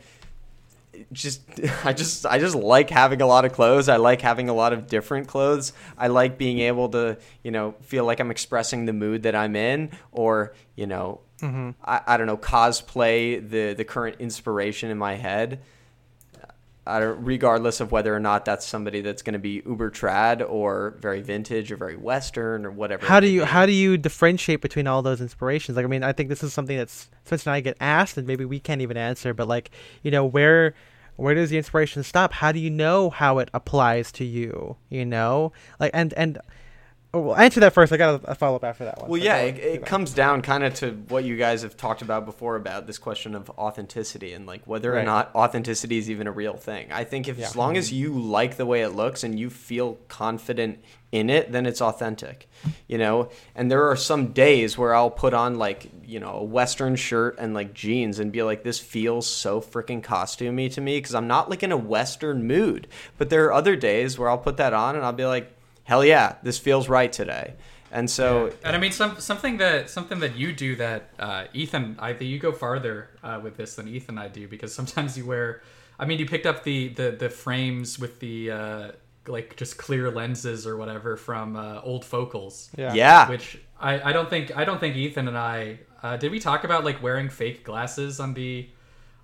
[1.11, 1.41] just
[1.83, 3.89] I just I just like having a lot of clothes.
[3.89, 5.73] I like having a lot of different clothes.
[5.97, 9.55] I like being able to you know feel like I'm expressing the mood that I'm
[9.55, 11.71] in, or you know Mm-hmm.
[11.83, 15.59] I, I don't know cosplay the the current inspiration in my head.
[16.87, 20.47] I don't, regardless of whether or not that's somebody that's going to be uber trad
[20.47, 23.07] or very vintage or very western or whatever.
[23.07, 25.77] How do you how do you differentiate between all those inspirations?
[25.77, 28.27] Like, I mean, I think this is something that's Spencer and I get asked, and
[28.27, 29.33] maybe we can't even answer.
[29.33, 29.71] But like,
[30.03, 30.75] you know, where
[31.15, 32.33] where does the inspiration stop?
[32.33, 34.77] How do you know how it applies to you?
[34.89, 36.37] You know, like, and and
[37.15, 37.93] oh, well, answer that first.
[37.93, 39.09] I got a, follow up after that one.
[39.09, 42.25] Well, yeah, it, it comes down kind of to what you guys have talked about
[42.25, 46.31] before about this question of authenticity and like whether or not authenticity is even a
[46.31, 46.91] real thing.
[46.91, 47.47] I think if Yeah.
[47.47, 47.95] as long as mm-hmm.
[47.95, 50.79] you like the way it looks and you feel confident
[51.11, 52.49] in it, then it's authentic.
[52.87, 56.43] You know, and there are some days where I'll put on like you know a
[56.43, 60.97] western shirt and like jeans and be like, this feels so freaking costumey to me
[60.97, 62.87] because I'm not like in a western mood.
[63.17, 65.54] But there are other days where I'll put that on and I'll be like,
[65.85, 67.53] hell yeah, this feels right today.
[67.91, 71.95] And so And I mean, some something that something that you do that uh, Ethan,
[71.97, 75.25] I think you go farther uh, with this than Ethan I do because sometimes you
[75.25, 75.61] wear.
[75.97, 78.91] I mean, you picked up the the the frames with the uh,
[79.27, 82.69] like just clear lenses or whatever from uh, old focals.
[82.77, 82.93] Yeah.
[82.93, 83.29] yeah.
[83.29, 86.63] Which I, I don't think I don't think Ethan and I uh, did we talk
[86.65, 88.69] about like wearing fake glasses on the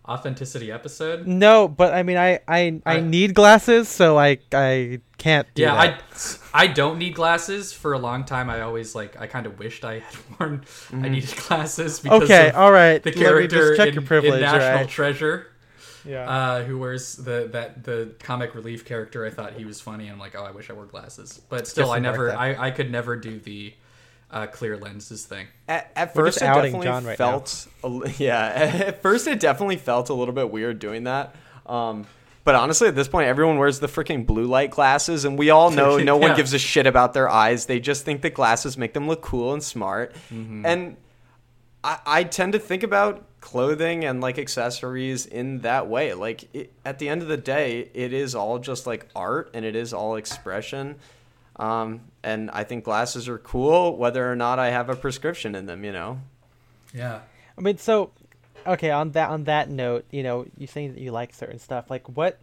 [0.08, 1.28] authenticity episode.
[1.28, 5.48] No, but I mean, I I, I I- need glasses, so I I can't.
[5.54, 6.40] Do yeah, that.
[6.54, 7.72] I I don't need glasses.
[7.74, 11.10] For a long time, I always like I kind of wished I had worn I
[11.10, 13.02] needed glasses because Okay, all right.
[13.02, 14.90] the character check in, your privilege, in National right?
[14.90, 15.48] Treasure,
[16.04, 16.28] Yeah.
[16.30, 19.26] uh, who wears the that the comic relief character.
[19.26, 20.06] I thought he was funny.
[20.06, 21.40] and I'm like, oh, I wish I wore glasses.
[21.50, 22.32] But still, I never.
[22.36, 23.74] I I could never do the
[24.32, 25.48] uh, clear lenses thing.
[25.68, 28.46] At, at first, just it definitely John right felt, a yeah.
[28.88, 31.36] At first, it definitely felt a little bit weird doing that.
[31.66, 32.08] Um,
[32.44, 35.70] but honestly, at this point, everyone wears the freaking blue light glasses, and we all
[35.72, 37.66] know no one gives a shit about their eyes.
[37.66, 40.16] They just think that glasses make them look cool and smart.
[40.30, 40.98] And
[41.84, 46.14] I, I tend to think about clothing and like accessories in that way.
[46.14, 49.66] Like it, at the end of the day, it is all just like art, and
[49.66, 50.96] it is all expression.
[51.58, 55.66] Um, and I think glasses are cool, whether or not I have a prescription in
[55.66, 55.84] them.
[55.84, 56.20] You know.
[56.94, 57.22] Yeah.
[57.58, 58.12] I mean, so
[58.66, 58.92] okay.
[58.92, 61.90] On that on that note, you know, you saying that you like certain stuff.
[61.90, 62.40] Like what?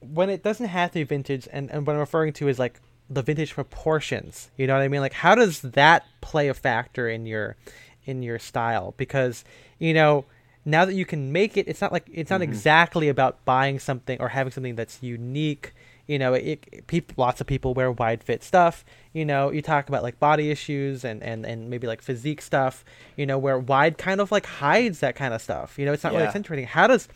[0.00, 2.80] When it doesn't have to be vintage, and and what I'm referring to is like
[3.08, 4.50] the vintage proportions.
[4.56, 5.00] You know what I mean?
[5.00, 7.56] Like how does that play a factor in your
[8.04, 8.94] in your style?
[8.96, 9.44] Because
[9.78, 10.24] you know.
[10.62, 12.52] Now that you can make it, it's not like it's not mm-hmm.
[12.52, 15.72] exactly about buying something or having something that's unique.
[16.10, 18.84] You know, it, it people, lots of people wear wide fit stuff.
[19.12, 22.84] You know, you talk about like body issues and, and, and maybe like physique stuff.
[23.16, 25.78] You know, where wide kind of like hides that kind of stuff.
[25.78, 26.28] You know, it's not really Yeah.
[26.30, 26.66] accentuating.
[26.66, 27.08] How does,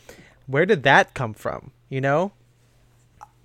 [0.47, 1.73] where did that come from?
[1.89, 2.33] You know?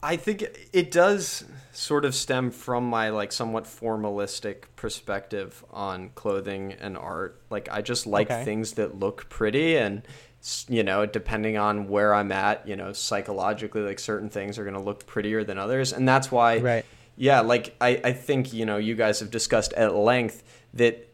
[0.02, 1.44] I think it does
[1.74, 7.42] sort of stem from my like somewhat formalistic perspective on clothing and art.
[7.50, 8.44] Like I just like Okay.
[8.46, 10.04] things that look pretty and
[10.70, 14.76] you know, depending on where I'm at, you know, psychologically like certain things are going
[14.76, 16.86] to look prettier than others and that's why Right.
[17.18, 21.10] Yeah, like I I think, you know, you guys have discussed at length that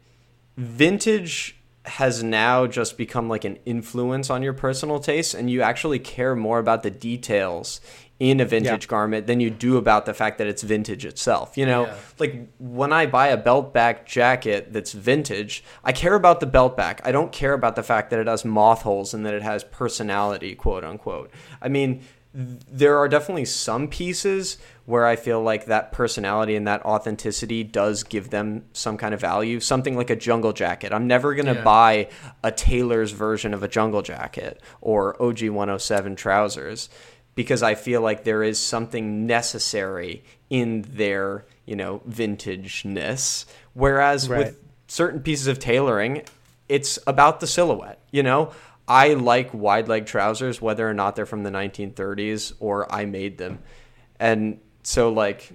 [0.55, 5.99] vintage has now just become like an influence on your personal taste and you actually
[5.99, 7.79] care more about the details
[8.19, 8.89] in a vintage Yeah.
[8.89, 11.93] garment than you do about the fact that it's vintage itself you know Yeah.
[12.17, 16.77] like when i buy a belt back jacket that's vintage i care about the belt
[16.77, 19.41] back i don't care about the fact that it has moth holes and that it
[19.41, 21.29] has personality quote unquote
[21.61, 22.01] i mean
[22.37, 28.03] there are definitely some pieces where I feel like that personality and that authenticity does
[28.03, 29.61] give them some kind of value.
[29.61, 30.91] Something like a jungle jacket.
[30.91, 31.63] I'm never going to Yeah.
[31.63, 32.09] buy
[32.43, 36.89] a tailor's version of a jungle jacket or OG 107 trousers
[37.35, 43.45] because I feel like there is something necessary in their, you know, vintageness.
[43.73, 44.37] Whereas Right.
[44.39, 46.23] with certain pieces of tailoring,
[46.69, 48.51] it's about the silhouette, you know?
[48.87, 53.37] I like wide leg trousers, whether or not they're from the 1930s or I made
[53.37, 53.59] them.
[54.19, 55.51] And so, like,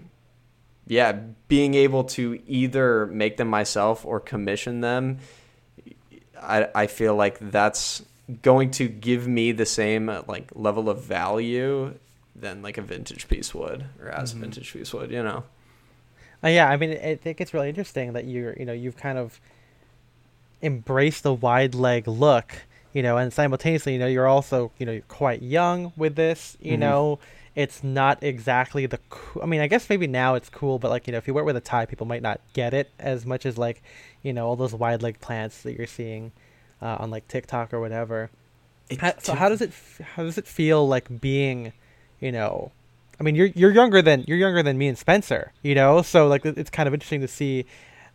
[0.87, 1.13] yeah,
[1.47, 5.19] being able to either make them myself or commission them,
[6.41, 8.03] I, I feel like that's
[8.43, 11.95] going to give me the same uh, like level of value
[12.35, 15.45] than like a vintage piece would or as a vintage piece would, you know.
[16.43, 19.19] Uh, yeah, I mean, I think it's really interesting that you're, you know, you've kind
[19.19, 19.39] of
[20.63, 22.53] embraced the wide leg look,
[22.93, 26.57] you know, and simultaneously, you know, you're also, you know, you're quite young with this,
[26.61, 26.81] you Mhm.
[26.81, 27.19] know,
[27.55, 31.07] it's not exactly the, coo- I mean, I guess maybe now it's cool, but like,
[31.07, 33.27] you know, if you wear it with a tie, people might not get it as
[33.27, 33.83] much as like,
[34.23, 36.33] you know, all those wide leg plants that you're seeing
[36.83, 38.31] uh, on like TikTok or whatever.
[38.99, 39.73] How, so how does it
[40.15, 41.73] how does it feel like being,
[42.21, 42.73] you know,
[43.21, 46.27] I mean you're you're younger than you're younger than me and Spencer, you know, so
[46.27, 47.67] like it's kind of interesting to see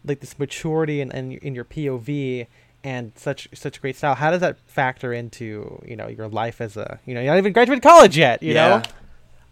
[0.03, 2.47] like this maturity in, in in your POV
[2.83, 4.15] and such such great style.
[4.15, 7.39] How does that factor into you know your life as a you know you're not
[7.39, 8.83] even graduated college yet, you know?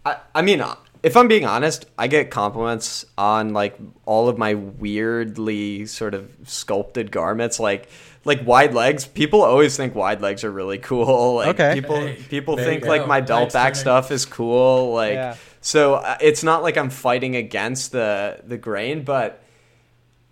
[0.06, 0.62] I, I mean,
[1.02, 6.30] if I'm being honest, I get compliments on like all of my weirdly sort of
[6.44, 7.88] sculpted garments, like
[8.24, 9.06] like wide legs.
[9.06, 11.34] People always think wide legs are really cool.
[11.36, 11.74] Like Okay.
[11.74, 13.80] people Hey, people think like my belt Nice back turning.
[13.80, 14.92] stuff is cool.
[14.92, 15.36] Like Yeah.
[15.60, 19.42] so, uh, it's not like I'm fighting against the the grain, but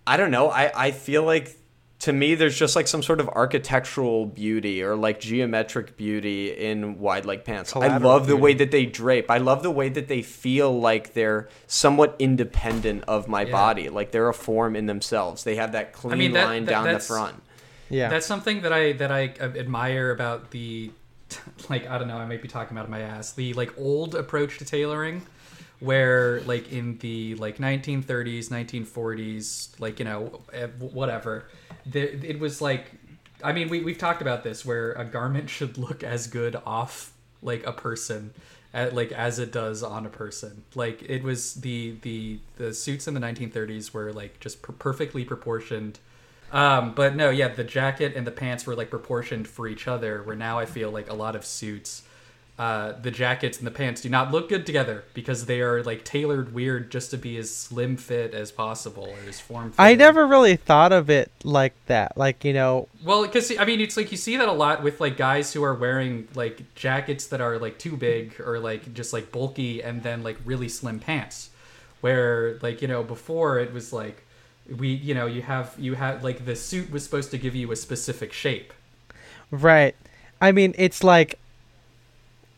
[0.06, 0.50] I don't know.
[0.50, 1.56] I I feel like
[2.00, 6.98] to me there's just like some sort of architectural beauty or like geometric beauty in
[6.98, 7.70] wide leg pants.
[7.70, 8.42] I Collateral love the beauty.
[8.42, 9.30] way that they drape.
[9.30, 13.52] I love the way that they feel like they're somewhat independent of my Yeah.
[13.52, 13.88] body.
[13.88, 15.44] Like they're a form in themselves.
[15.44, 17.40] They have that clean mean, that- line that- down the front.
[17.92, 18.08] Yeah.
[18.08, 20.90] That's something that I that I admire about the
[21.68, 24.14] like I don't know I might be talking out of my ass the like old
[24.14, 25.22] approach to tailoring
[25.80, 31.48] where like in the like 1930s 1940s like you know eh, whatever
[31.84, 32.92] there, it was like
[33.44, 37.12] I mean we we've talked about this where a garment should look as good off
[37.42, 38.32] like a person
[38.72, 43.06] at, like as it does on a person like it was the the the suits
[43.06, 45.98] in the 1930s were like just per- perfectly proportioned
[46.52, 50.22] um, but no, yeah, the jacket and the pants were like proportioned for each other.
[50.22, 52.02] Where now I feel like a lot of suits,
[52.58, 56.04] uh, the jackets and the pants do not look good together because they are like
[56.04, 59.72] tailored weird just to be as slim fit as possible or as form.
[59.78, 62.18] I never really thought of it like that.
[62.18, 65.00] Like, you know, Well, because I mean, it's like you see that a lot with
[65.00, 69.14] like guys who are wearing like jackets that are like too big or like just
[69.14, 71.48] like bulky, and then like really slim pants.
[72.02, 74.26] Where like you know before it was like
[74.68, 77.70] we you know you have you have like the suit was supposed to give you
[77.72, 78.72] a specific shape.
[79.50, 79.94] Right.
[80.40, 81.38] I mean, it's like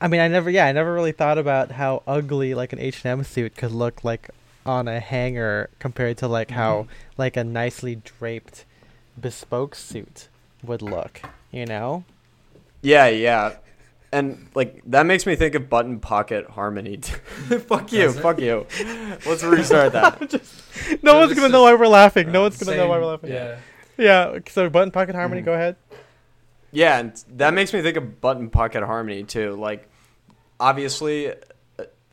[0.01, 3.25] I mean, I never yeah, I never really thought about how ugly like an H&M
[3.25, 4.31] suit could look like
[4.67, 6.91] on a hanger compared to like how mm-hmm.
[7.19, 8.65] like a nicely draped
[9.21, 10.29] bespoke suit
[10.63, 12.05] would look, you know?
[12.83, 13.57] Yeah, yeah.
[14.15, 16.97] And like that makes me think of button pocket harmony.
[17.67, 18.21] fuck you, Does it?
[18.23, 18.67] fuck you.
[19.27, 20.21] Let's restart that.
[21.03, 22.31] No So one's this going to is- know why we're laughing.
[22.33, 23.31] No one's going to know why we're laughing.
[23.31, 23.59] Yeah.
[23.97, 25.45] Yeah, so button pocket harmony, Mm.
[25.45, 25.77] go ahead.
[26.73, 29.55] Yeah, and that makes me think of button pocket harmony too.
[29.55, 29.89] Like,
[30.59, 31.35] obviously, uh,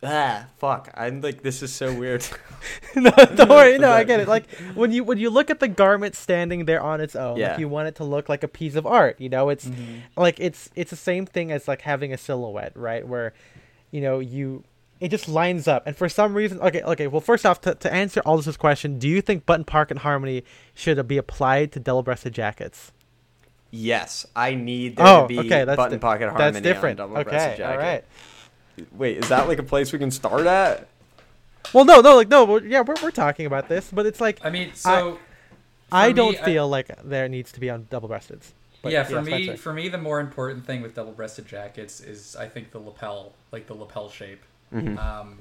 [0.04, 0.90] ah, fuck.
[0.96, 2.26] I'm like, this is so weird.
[2.96, 3.78] no, don't worry.
[3.78, 4.28] No, I get it.
[4.28, 7.52] Like when you when you look at the garment standing there on its own, Yeah.
[7.52, 9.20] like you want it to look like a piece of art.
[9.20, 10.20] You know, it's Mm-hmm.
[10.20, 13.08] like it's it's the same thing as like having a silhouette, right?
[13.08, 13.34] Where,
[13.92, 14.64] you know, you
[15.00, 17.08] it just lines up, and for some reason, okay, okay.
[17.08, 20.44] Well, first off, to to answer all this question, do you think button pocket harmony
[20.76, 22.92] should be applied to double-breasted jackets?
[23.74, 27.00] yes, I need there Oh, to be okay, that's button di- pocket harmony That's different.
[27.00, 27.72] on a double-breasted Okay, jacket.
[27.72, 28.04] all right.
[28.94, 30.88] Wait, is that like a place we can start at?
[31.74, 32.44] Well, no, no, like no.
[32.46, 35.20] well, Yeah, we're we're talking about this, but it's like I mean, so
[35.92, 38.42] I for don't me, I- feel like there needs to be on double-breasted.
[38.82, 39.62] But yeah, for me, Spencer.
[39.62, 43.68] for me, the more important thing with double-breasted jackets is I think the lapel, like
[43.68, 44.42] the lapel shape.
[44.74, 44.98] Mhm.
[44.98, 45.38] Um,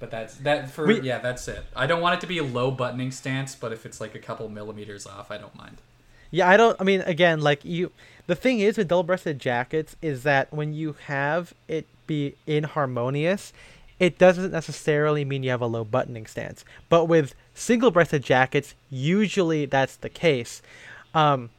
[0.00, 1.64] but that's that for We- yeah, that's it.
[1.76, 4.18] I don't want it to be a low buttoning stance, but if it's like a
[4.18, 5.78] couple millimeters off, I don't mind.
[6.30, 6.76] Yeah, I don't.
[6.80, 7.90] I mean, again, like you,
[8.26, 13.52] the thing is with double-breasted jackets is that when you have it be inharmonious,
[14.00, 16.64] it doesn't necessarily mean you have a low buttoning stance.
[16.88, 20.60] But with single-breasted jackets, usually that's the case,
[21.14, 21.50] um,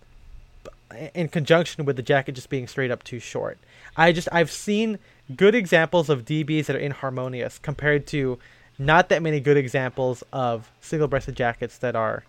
[1.16, 3.58] in conjunction with the jacket just being straight up too short.
[3.96, 5.00] I just I've seen
[5.38, 8.38] good examples of DBs that are inharmonious compared to
[8.78, 12.26] not that many good examples of single-breasted jackets that are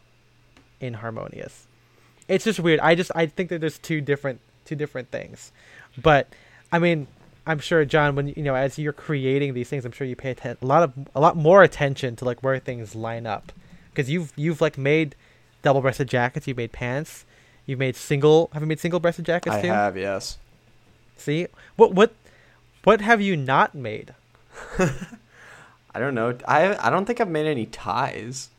[0.81, 1.67] inharmonious
[2.31, 2.79] it's just weird.
[2.81, 5.53] I just I think that there's two different two different things,
[6.01, 6.29] but
[6.71, 7.09] I mean
[7.51, 10.31] I'm sure John when you know as you're creating these things I'm sure you pay
[10.31, 13.53] atten- a lot of a lot more attention to like where things line up
[13.91, 15.15] because you've you've like made
[15.63, 17.25] double breasted jackets you've made pants
[17.67, 20.39] you've made single have you made single breasted jackets I too I have, yes.
[21.17, 21.47] see
[21.77, 22.13] what what
[22.85, 24.15] what have you not made
[25.95, 26.37] I don't know.
[26.47, 28.51] I I don't think I've made any ties.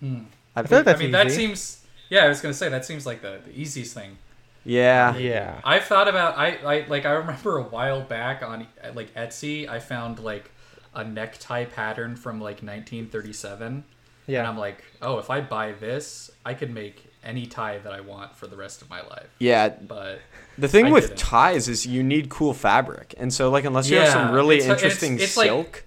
[0.00, 0.20] Hmm.
[0.54, 1.82] I I feel think, like that's I mean, that seems.
[2.08, 4.18] Yeah, I was gonna say that seems like the, the easiest thing.
[4.66, 5.16] Yeah.
[5.16, 9.68] yeah I've thought about I, I like I remember a while back on like Etsy
[9.68, 10.50] I found like
[10.94, 13.84] a necktie pattern from like 1937.
[14.26, 14.40] Yeah.
[14.40, 18.00] And I'm like, oh, if I buy this, I could make any tie that I
[18.00, 19.28] want for the rest of my life.
[19.38, 20.20] Yeah, But
[20.58, 21.18] the thing I with didn't.
[21.18, 24.68] ties is you need cool fabric, and so like unless you have some really it's-
[24.70, 25.84] uh, it's- interesting it's like- silk,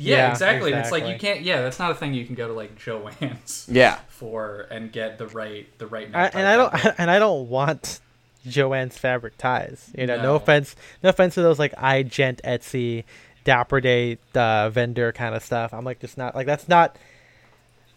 [0.00, 0.72] yeah, Yeah, exactly.
[0.72, 1.42] And it's like you can't.
[1.42, 5.18] Yeah, that's not a thing you can go to like Jo-Ann's yeah, for and get
[5.18, 6.08] the right the right.
[6.14, 6.94] I, and I don't fabric.
[6.98, 8.00] and I don't want
[8.46, 9.90] Jo-Ann's fabric ties.
[9.96, 10.34] You know, no, No.
[10.36, 13.04] offense, no offense to those like iGent, Etsy,
[13.44, 15.72] Dapper Day uh, vendor kind of stuff.
[15.74, 16.96] I'm like just not like that's not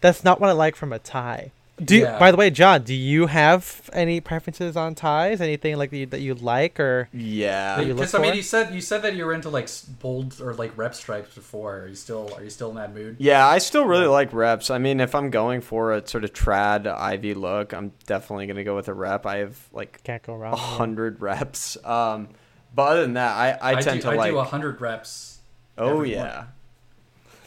[0.00, 1.50] that's not what I like from a tie.
[1.82, 2.18] Do you, Yeah.
[2.20, 5.40] by the way, John, do you have any preferences on ties?
[5.40, 7.76] Anything like that you, that you like or yeah.
[7.76, 9.68] That you look Because I mean, you said you said that you were into like
[10.00, 11.80] bold or like rep stripes before.
[11.80, 13.16] Are you still are you still in that mood?
[13.18, 14.70] Yeah, I still really like reps.
[14.70, 18.62] I mean, if I'm going for a sort of trad Ivy look, I'm definitely gonna
[18.64, 19.26] go with a rep.
[19.26, 20.56] I have like can't go a wrong?
[20.56, 21.76] hundred reps.
[21.84, 22.28] Um,
[22.72, 24.30] but other than that, I, I, tend do, to I like.
[24.32, 25.38] do hundred reps.
[25.76, 26.44] oh every yeah, Yeah.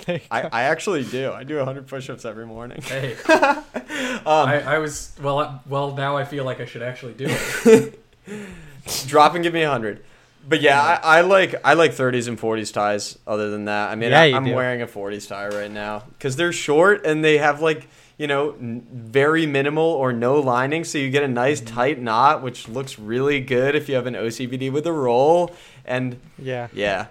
[0.07, 1.31] I, I actually do.
[1.31, 2.81] I do hundred push-ups every morning.
[2.81, 5.39] Hey, Um, I, I was well.
[5.39, 7.99] I, well, now I feel like I should actually do it.
[9.07, 10.03] drop and give me a hundred.
[10.47, 13.17] But yeah, I, I like I like 30s and 40s ties.
[13.27, 14.53] Other than that, I mean, yeah, I, I'm do.
[14.53, 17.87] wearing a 40s tie right now because they're short and they have like
[18.17, 21.75] you know n- very minimal or no lining, so you get a nice Mm-hmm.
[21.75, 25.51] tight knot, which looks really good if you have an OCBD with a roll.
[25.85, 26.67] And yeah.
[26.73, 27.07] yeah,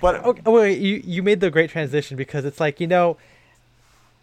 [0.00, 3.16] but Okay, oh, wait, you you made the great transition because it's like you know,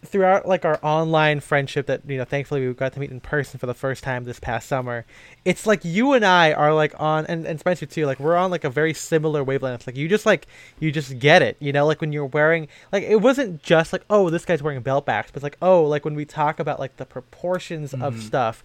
[0.05, 3.59] throughout like our online friendship that you know, thankfully we got to meet in person
[3.59, 5.05] for the first time this past summer.
[5.43, 8.05] It's like you and I are like on, and, and Spencer too.
[8.05, 9.87] Like we're on like a very similar wavelength.
[9.87, 10.47] Like you just like
[10.79, 11.57] you just get it.
[11.59, 14.81] You know, like when you're wearing like it wasn't just like oh this guy's wearing
[14.81, 17.99] belt backs, but it's like oh like when we talk about like the proportions of
[17.99, 18.19] mm-hmm.
[18.19, 18.63] stuff.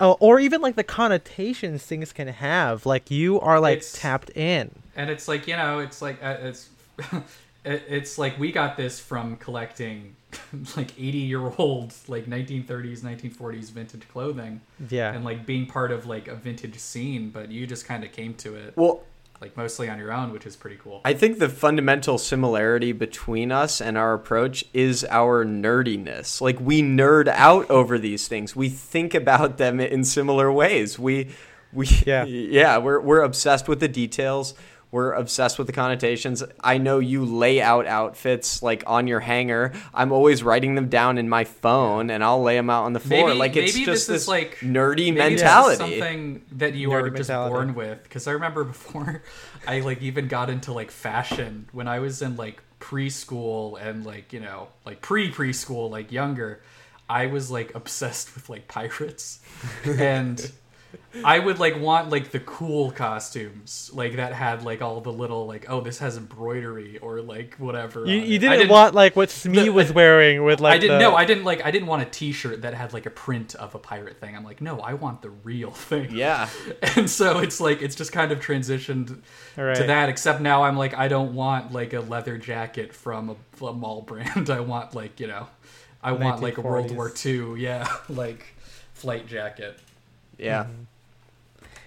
[0.00, 2.84] Oh, or even like the connotations things can have.
[2.86, 4.81] Like you are like It's- tapped in.
[4.96, 6.70] And it's like you know, it's like uh, it's
[7.64, 10.16] it's like we got this from collecting
[10.76, 15.12] like 80 year old like 1930s 1940s vintage clothing Yeah.
[15.12, 18.34] and like being part of like a vintage scene but you just kind of came
[18.36, 19.02] to it well,
[19.40, 23.52] like mostly on your own which is pretty cool I think the fundamental similarity between
[23.52, 26.40] us and our approach is our nerdiness.
[26.40, 28.56] Like we nerd out over these things.
[28.56, 30.98] We think about them in similar ways.
[30.98, 31.28] We
[31.72, 32.24] we Yeah.
[32.26, 34.54] yeah, we're we're obsessed with the details.
[34.92, 36.44] We're obsessed with the connotations.
[36.60, 39.72] I know you lay out outfits like on your hanger.
[39.92, 43.00] I'm always writing them down in my phone and I'll lay them out on the
[43.00, 43.28] floor.
[43.28, 45.76] Maybe- like it's maybe just this this is, like- nerdy Maybe this is mentality.
[45.78, 47.52] something that you Nerdy are just mentality.
[47.54, 49.22] born with because i remember before
[49.66, 54.32] i like even got into like fashion when i was in like preschool and like
[54.32, 56.60] you know like pre preschool like younger
[57.08, 59.40] i was like obsessed with like pirates
[59.84, 60.52] and
[61.24, 65.46] I would like want like the cool costumes, like that had like all the little
[65.46, 68.06] like oh this has embroidery or like whatever.
[68.06, 68.44] You, on you it.
[68.44, 71.14] I didn't, want like what Smee the- was wearing with like I didn't the, know.
[71.14, 71.64] I didn't like.
[71.64, 74.34] I didn't want a T-shirt that had like a print of a pirate thing.
[74.34, 76.10] I'm like, no, I want the real thing.
[76.12, 76.48] yeah.
[76.96, 79.20] And so it's like it's just kind of transitioned
[79.58, 79.76] All right.
[79.76, 80.08] to that.
[80.08, 84.02] Except now I'm like, I don't want like a leather jacket from a, a mall
[84.02, 84.50] brand.
[84.50, 85.46] I want like you know,
[86.02, 88.46] I want like a World War II, yeah, like
[88.94, 89.78] flight jacket.
[90.38, 90.66] Yeah.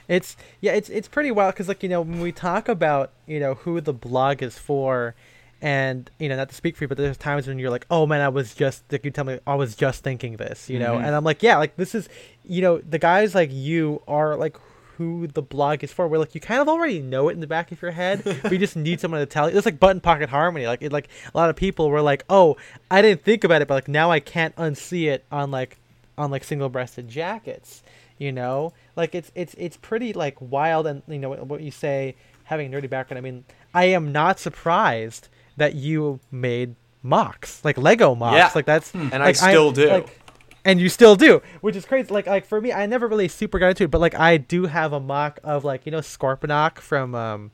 [0.07, 3.39] It's yeah, it's it's pretty wild because like you know when we talk about you
[3.39, 5.15] know who the blog is for,
[5.63, 8.05] and you know not to speak for you, but there's times when you're like, oh
[8.05, 10.93] man, I was just like you tell me I was just thinking this, you know,
[10.93, 11.05] Mhm.
[11.05, 12.07] and I'm like, yeah, like this is
[12.43, 14.57] you know the guys like you are like
[14.97, 16.07] who the blog is for.
[16.07, 18.51] Where like you kind of already know it in the back of your head, but
[18.51, 19.57] you just need someone to tell you.
[19.57, 20.67] It's like button pocket harmony.
[20.67, 22.57] Like it like a lot of people were like, oh,
[22.91, 25.79] I didn't think about it, but like now I can't unsee it on like
[26.15, 27.81] on like single breasted jackets
[28.17, 31.71] you know like it's it's it's pretty like wild and you know what, what you
[31.71, 33.43] say having a nerdy background i mean
[33.73, 38.51] i am not surprised that you made MOCs like lego MOCs Yeah.
[38.55, 39.89] like that's And I like, still do.
[39.89, 40.19] like,
[40.63, 43.59] and you still do which is crazy like like for me i never really super
[43.59, 46.79] got into it but like i do have a MOC of like you know scorponok
[46.79, 47.51] from um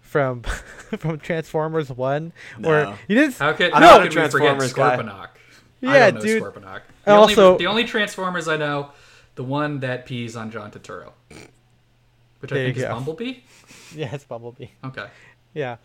[0.00, 0.42] from
[0.98, 2.94] from transformers one or No.
[3.08, 4.96] you didn't How could, I'm how not a could we forget Transformers guy.
[5.80, 6.42] Yeah, I don't know dude.
[6.42, 6.80] Scorponok.
[7.04, 8.90] The And only, also- the only Transformers I know,
[9.34, 11.12] the one that pees on John Turturro,
[12.40, 12.90] which I There think is go.
[12.94, 13.34] Bumblebee.
[13.94, 15.06] yeah it's bumblebee Okay.
[15.52, 15.76] Yeah.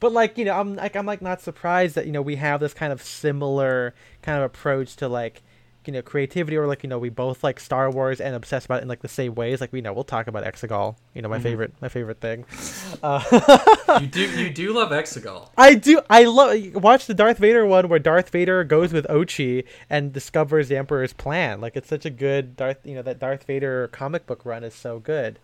[0.00, 2.60] But like, you know, I'm like I'm like not surprised that, you know, we have
[2.60, 5.42] this kind of similar kind of approach to like,
[5.88, 8.80] you know, creativity or like, you know, we both like Star Wars and obsess about
[8.80, 9.60] it in like the same ways.
[9.60, 11.42] Like we know we'll talk about Exegol, you know, my Mhm.
[11.42, 12.44] favorite my favorite thing.
[13.02, 15.48] Uh, You do you do love Exegol.
[15.56, 19.64] I do I love watch the Darth Vader one where Darth Vader goes with Ochi
[19.88, 21.60] and discovers the Emperor's plan.
[21.60, 24.74] Like it's such a good Darth, you know, that Darth Vader comic book run is
[24.74, 25.38] so good.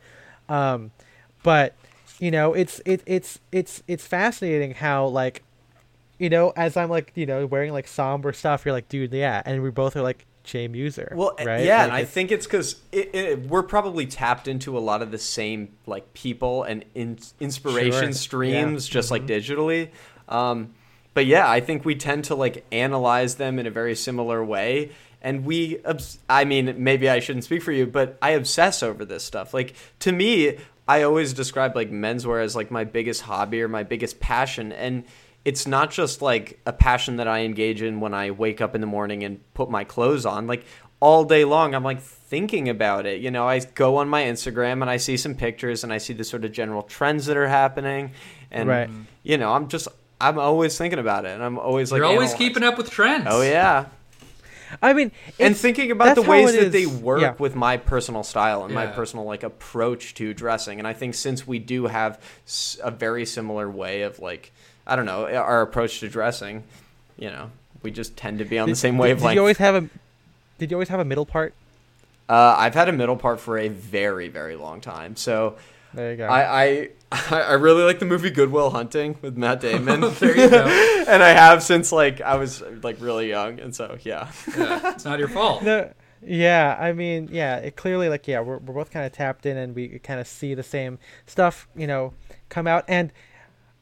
[0.48, 0.90] Um
[1.42, 1.74] but
[2.18, 5.42] you know, it's it, it's it's it's fascinating how like
[6.18, 9.42] you know, as I'm like, you know, wearing like somber stuff, you're like, dude, yeah,
[9.44, 10.68] and we both are like J.
[10.68, 11.14] Mueser.
[11.14, 11.64] Well, right?
[11.64, 15.02] yeah, Like, and I think it's because it, it, we're probably tapped into a lot
[15.02, 18.92] of the same like people and in, inspiration Sure, streams, yeah.
[18.92, 19.28] just like Mhm.
[19.28, 19.88] digitally.
[20.28, 20.74] Um,
[21.14, 24.90] but yeah, I think we tend to like analyze them in a very similar way.
[25.22, 29.04] And we, obs- I mean, maybe I shouldn't speak for you, but I obsess over
[29.06, 29.54] this stuff.
[29.54, 33.82] Like to me, I always describe like menswear as like my biggest hobby or my
[33.84, 35.04] biggest passion, and
[35.44, 38.80] it's not just like a passion that I engage in when I wake up in
[38.80, 40.46] the morning and put my clothes on.
[40.46, 40.64] Like
[41.00, 43.20] all day long, I'm like thinking about it.
[43.20, 46.14] You know, I go on my Instagram and I see some pictures and I see
[46.14, 48.12] the sort of general trends that are happening,
[48.50, 48.88] and Right.
[49.22, 49.88] you know, I'm just
[50.20, 52.38] I'm always thinking about it, and I'm always like You're always analyzing.
[52.48, 53.26] keeping up with trends.
[53.28, 53.86] Oh yeah,
[54.80, 57.34] I mean, and thinking about the ways it that they work Yeah.
[57.38, 61.46] with my personal style and my personal like approach to dressing and i think since
[61.46, 62.18] we do have
[62.82, 64.52] a very similar way of like
[64.86, 66.62] i don't know our approach to dressing
[67.18, 67.50] you know
[67.82, 69.88] we just tend to be on the same did- wavelength Did you always have a?
[70.58, 71.54] Did you always have a middle part?
[72.28, 75.56] uh, i've had a middle part for a very very long time so
[75.92, 76.26] There you go.
[76.26, 76.88] I, I
[77.50, 80.00] I really like the movie Good Will Hunting with Matt Damon.
[80.18, 80.64] there you go.
[81.08, 84.32] and I have since like I was like really young, and so yeah.
[84.56, 85.62] Yeah, it's not your fault.
[85.62, 85.92] No,
[86.26, 89.56] yeah, I mean, yeah, it clearly like yeah, we're we're both kind of tapped in
[89.56, 92.14] and we kind of see the same stuff, you know,
[92.48, 92.84] come out.
[92.88, 93.12] And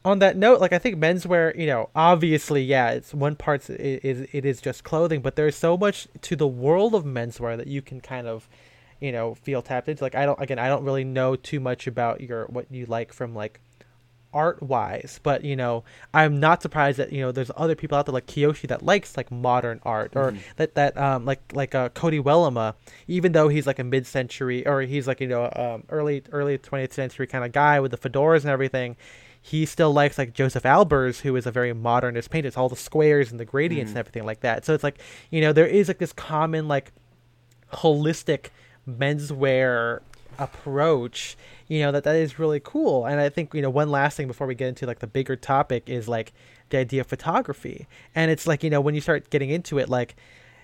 [0.05, 4.27] on that note, like I think menswear, you know, obviously, yeah, it's one part is
[4.31, 7.81] it is just clothing, but there's so much to the world of menswear that you
[7.81, 8.49] can kind of,
[8.99, 10.03] you know, feel tapped into.
[10.03, 13.13] Like I don't again, I don't really know too much about your what you like
[13.13, 13.61] from like
[14.33, 15.83] art wise but you know
[16.13, 19.15] i'm not surprised that you know there's other people out there like kiyoshi that likes
[19.15, 22.73] like modern art or that that um like like uh cody wellama
[23.07, 26.93] even though he's like a mid-century or he's like you know um early early 20th
[26.93, 28.95] century kind of guy with the fedoras and everything
[29.45, 32.47] he still likes like josef albers who is a very modernist painter.
[32.47, 33.99] It's all the squares and the gradients and mm.
[33.99, 34.63] everything like that.
[34.63, 34.99] So it's like
[35.31, 36.93] you know there is like this common like
[37.73, 38.47] holistic
[38.89, 39.99] menswear
[40.39, 41.37] approach
[41.67, 43.05] you know that that is really cool.
[43.05, 45.35] And i think you know one last thing before we get into like the bigger
[45.35, 46.31] topic is like
[46.69, 47.85] the idea of photography.
[48.15, 50.15] And it's like you know when you start getting into it like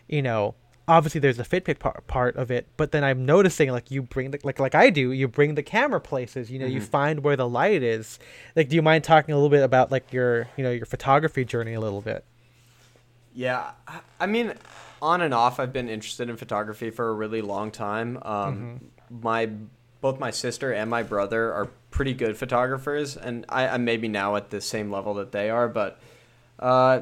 [0.07, 0.55] you know
[0.89, 4.31] obviously there's the fitpic part, part of it but then i'm noticing like you bring
[4.31, 7.35] the like like i do you bring the camera places you know you find where
[7.37, 8.19] the light is.
[8.55, 11.45] Like do you mind talking a little bit about like your you know your photography
[11.45, 12.25] journey a little bit?
[13.33, 14.53] Yeah, I- I mean,
[15.01, 18.17] on and off, I've been interested in photography for a really long time.
[18.23, 19.49] Um, My
[20.01, 24.35] both my sister and my brother are pretty good photographers, and I, I'm maybe now
[24.35, 25.99] at the same level that they are, but
[26.59, 27.01] uh,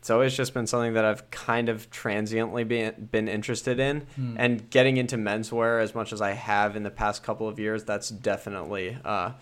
[0.00, 4.06] it's always just been something that I've kind of transiently been been interested in,
[4.38, 7.84] and getting into menswear as much as I have in the past couple of years,
[7.84, 8.96] that's definitely.
[9.04, 9.32] Uh,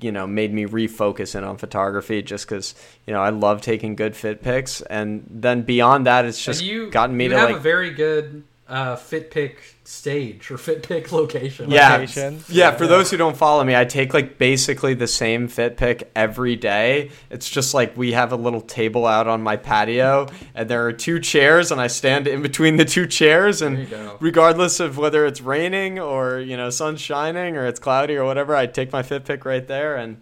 [0.00, 2.74] you know made me refocus in on photography just because
[3.06, 6.90] you know I love taking good fit pics and then beyond that it's just you
[6.90, 10.82] gotten me you to have like a very good uh, fit pic stage or fit
[10.82, 11.70] pic location.
[11.70, 12.42] yeah location.
[12.48, 16.10] yeah for those who don't follow me I take like basically the same fit pic
[16.16, 20.68] every day it's just like we have a little table out on my patio and
[20.70, 23.90] there are two chairs and I stand in between the two chairs and There you
[23.90, 24.16] go.
[24.20, 28.56] regardless of whether it's raining or you know sun's shining or it's cloudy or whatever
[28.56, 30.18] i take my fit pic right there and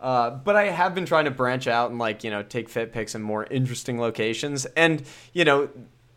[0.00, 2.92] uh, but i have been trying to branch out and like you know take fit
[2.92, 5.02] pics in more interesting locations and
[5.34, 5.68] you know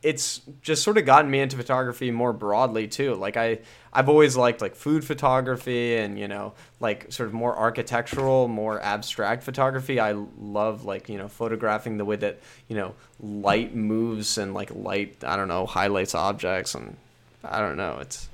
[0.05, 3.15] it's just sort of gotten me into photography more broadly too.
[3.15, 3.59] Like i
[3.91, 8.79] i've always liked like food photography and you know like sort of more architectural more
[8.81, 9.99] abstract photography.
[9.99, 14.69] I love like you know photographing the way that you know light moves and like
[14.75, 16.97] light i don't know highlights objects and
[17.43, 18.29] i don't know it's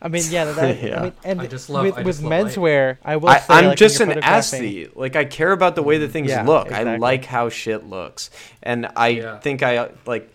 [0.00, 0.98] I mean, yeah, that, Yeah.
[1.00, 2.46] I mean, and I just love- with, I with just love light.
[2.46, 4.96] menswear, I will I, say, I'm like, just an photographing- aesthete.
[4.96, 6.70] Like I care about the way that mm, things Yeah, look.
[6.72, 8.30] I like how shit looks,
[8.62, 9.38] and I Yeah.
[9.38, 10.32] think I like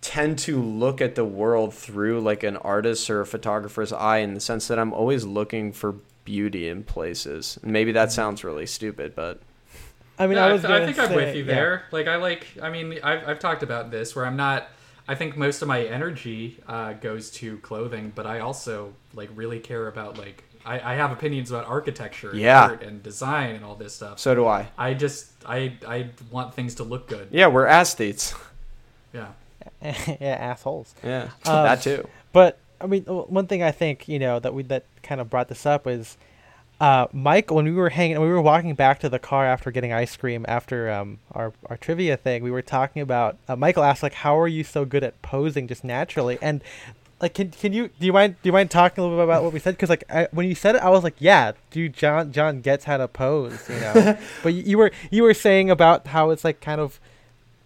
[0.00, 4.32] tend to look at the world through like an artist's or a photographer's eye in
[4.34, 7.58] the sense that I'm always looking for beauty in places.
[7.62, 8.14] Maybe that mm-hmm.
[8.14, 9.40] sounds really stupid, but
[10.18, 10.64] I mean, Yeah, I was.
[10.64, 11.54] I, gonna think I'm with you yeah.
[11.54, 11.84] there.
[11.90, 12.46] Like I like.
[12.62, 14.68] I mean, I've I've talked about this where I'm not.
[15.10, 19.58] I think most of my energy uh, goes to clothing, but I also like really
[19.58, 22.64] care about like I, I have opinions about architecture, and Yeah.
[22.66, 24.18] art and design and all this stuff.
[24.20, 24.68] so do I.
[24.78, 25.58] I just I
[25.96, 27.28] I want things to look good.
[27.30, 28.34] Yeah, we're aesthetes.
[29.12, 29.28] Yeah.
[29.82, 30.94] yeah, assholes.
[31.02, 32.06] Yeah, Um, that too.
[32.32, 35.28] But I mean, w- one thing I think you know that we that kind of
[35.28, 36.16] brought this up is,
[36.80, 37.50] uh, Mike.
[37.50, 40.44] When we were hanging, we were walking back to the car after getting ice cream
[40.48, 42.42] after um our our trivia thing.
[42.42, 43.36] We were talking about.
[43.46, 46.62] Uh, Michael asked like, "How are you so good at posing just naturally?" And
[47.20, 49.42] like can can you do you mind do you mind talking a little bit about
[49.42, 49.74] what we said?
[49.74, 52.84] Because like I, when you said it, I was like, yeah, dude, John John gets
[52.84, 54.18] how to pose, you know.
[54.42, 56.98] but you, you were you were saying about how it's like kind of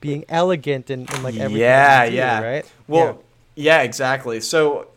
[0.01, 1.61] being elegant and, and like everything.
[1.61, 2.43] Yeah, you do, yeah.
[2.43, 2.73] right.
[2.89, 3.23] Well,
[3.55, 3.83] yeah.
[3.83, 4.41] exactly.
[4.41, 4.89] So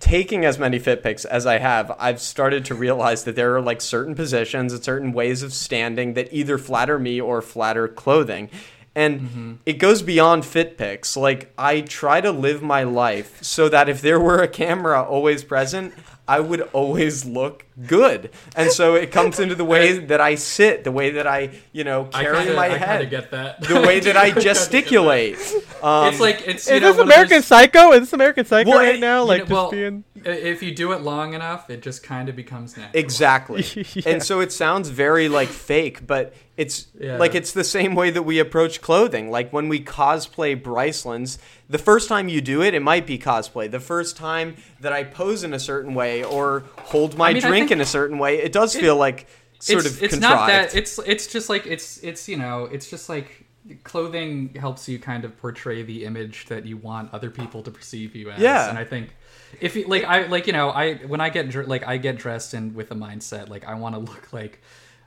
[0.00, 3.60] taking as many fit pics as I have, I've started to realize that there are
[3.60, 8.50] like certain positions and certain ways of standing that either flatter me or flatter clothing.
[8.94, 9.52] And Mm-hmm.
[9.66, 11.18] it goes beyond fit pics.
[11.18, 15.44] Like I try to live my life so that if there were a camera always
[15.44, 15.92] present,
[16.26, 18.30] I would always look good.
[18.54, 21.84] And so it comes into the way that I sit, the way that I, you
[21.84, 23.60] know, I carry kinda, my I kinda head, get that.
[23.62, 24.54] the way that I kinda get that.
[24.54, 25.38] gesticulate.
[25.82, 27.92] Um, it's like it's you Is know this American those- Psycho?
[27.92, 29.22] Is this American Psycho Well, right it- now?
[29.22, 30.04] you Like know, just well, being.
[30.24, 32.98] if you do it long enough, it just kind of becomes natural.
[32.98, 33.64] Exactly.
[33.94, 34.02] Yeah.
[34.06, 37.18] And so it sounds very like fake, but it's Yeah.
[37.18, 39.30] like it's the same way that we approach clothing.
[39.30, 43.70] Like when we cosplay Bryceland's, the first time you do it, it might be cosplay.
[43.70, 47.42] The first time that I pose in a certain way or hold my I mean,
[47.42, 49.26] drink think in a certain way, it does feel like
[49.58, 50.36] sort it's, of it's contrived.
[50.40, 53.46] not that it's it's just like it's it's you know it's just like
[53.84, 58.14] clothing helps you kind of portray the image that you want other people to perceive
[58.14, 58.68] you as Yeah.
[58.68, 59.16] and i think
[59.60, 62.54] if you like i like you know i when i get like i get dressed
[62.54, 64.62] and with a mindset like i want to look like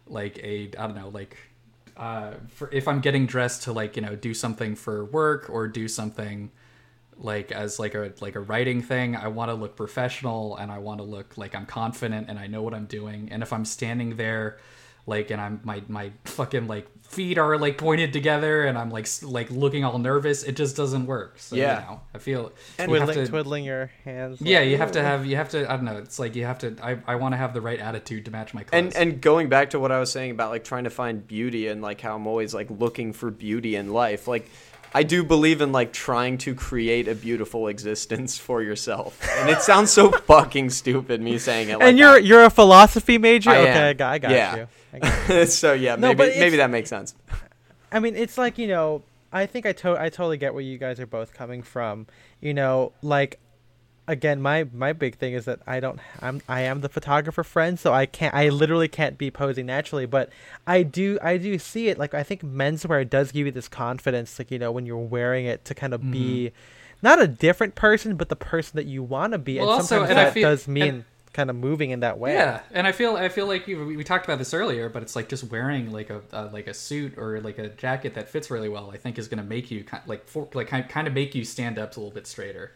[0.08, 1.38] like a i don't know like
[1.96, 5.68] uh for if i'm getting dressed to like you know do something for work or
[5.68, 6.52] do something
[7.22, 10.78] like as like a like a writing thing i want to look professional and i
[10.78, 13.66] want to look like i'm confident and i know what i'm doing and if i'm
[13.66, 14.58] standing there
[15.06, 19.08] like and i'm my my fucking like feet are like pointed together and i'm like
[19.24, 21.82] like looking all nervous it just doesn't work so Yeah.
[21.82, 24.40] you know i feel you have Twiddling, to- twiddling your hands.
[24.42, 26.46] yeah like, you have to have you have to i don't know it's like you
[26.46, 28.96] have to i, I want to have the right attitude to match my clothes and
[28.96, 31.82] and going back to what I was saying about like trying to find beauty and
[31.82, 34.48] like how I'm always like looking for beauty in life, like
[34.94, 39.20] I do believe in like trying to create a beautiful existence for yourself.
[39.38, 42.26] And it sounds so fucking stupid me saying it like and you're that.
[42.26, 43.52] you're a philosophy major.
[43.52, 43.84] I okay, am.
[43.90, 44.56] I got, I got Yeah.
[44.56, 44.68] you.
[44.94, 45.46] I got you.
[45.62, 47.14] so yeah, No, maybe maybe that makes sense.
[47.92, 50.78] I mean, it's like you know, I think I to- I totally get where you
[50.78, 52.08] guys are both coming from.
[52.42, 53.40] You know, like
[54.10, 57.80] again, my my big thing is that I don't I'm I am the photographer friend,
[57.80, 60.30] so I can't I literally can't be posing naturally, but
[60.68, 64.38] I do I do see it like I think menswear does give you this confidence
[64.40, 66.12] like you know when you're wearing it to kind of Mm-hmm.
[66.12, 66.52] be
[67.02, 69.88] not a different person, but the person that you want to be, Well, and also-
[70.00, 72.34] sometimes and I that feel- does mean and- kind of moving in that way.
[72.34, 75.04] Yeah, and I feel I feel like you, we we talked about this earlier, but
[75.04, 78.28] it's like just wearing like a uh, like a suit or like a jacket that
[78.30, 78.90] fits really well.
[78.92, 81.36] I think is going to make you kind like for, like kind kind of make
[81.36, 82.72] you stand up a little bit straighter.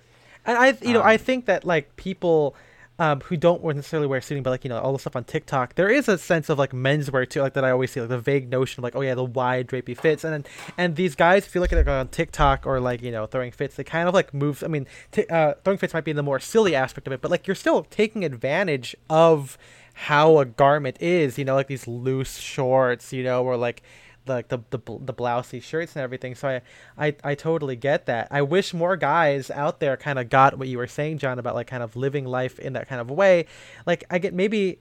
[0.46, 2.56] And I, you know, I Um, think that like people
[3.00, 5.76] um, who don't necessarily wear suiting, but like you know, all the stuff on TikTok,
[5.76, 8.20] there is a sense of like menswear too, like that I always see, like the
[8.20, 10.46] vague notion of like, oh yeah, the wide drapey fits, and then
[10.78, 13.52] and these guys, if you look at it on TikTok or like you know throwing
[13.52, 14.64] fits, they kind of like move.
[14.64, 17.32] I mean, t- uh, throwing fits might be the more silly aspect of it, but
[17.32, 19.58] like you're still taking advantage of
[19.96, 23.82] how a garment is, you know, like these loose shorts, you know, or like
[24.26, 26.36] like the, the the blousy shirts and everything.
[26.36, 26.62] So I,
[27.08, 28.28] I I totally get that.
[28.32, 31.56] I wish more guys out there kind of got what you were saying, John, about
[31.56, 33.46] like kind of living life in that kind of way.
[33.86, 34.80] Like I get maybe,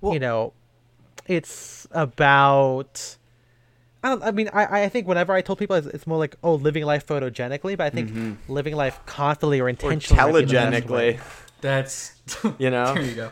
[0.00, 0.52] Well- you know,
[1.26, 3.16] it's about.
[4.04, 4.22] I don't.
[4.24, 6.84] I mean, I I think whenever I told people it's, it's more like oh living
[6.84, 8.52] life photogenically, but I think mm-hmm.
[8.52, 10.20] living life constantly or Or intentionally.
[10.32, 11.14] might be the best way.
[11.14, 11.20] telegenically,
[11.60, 12.12] That's
[12.58, 12.94] you know.
[12.94, 13.30] there you go.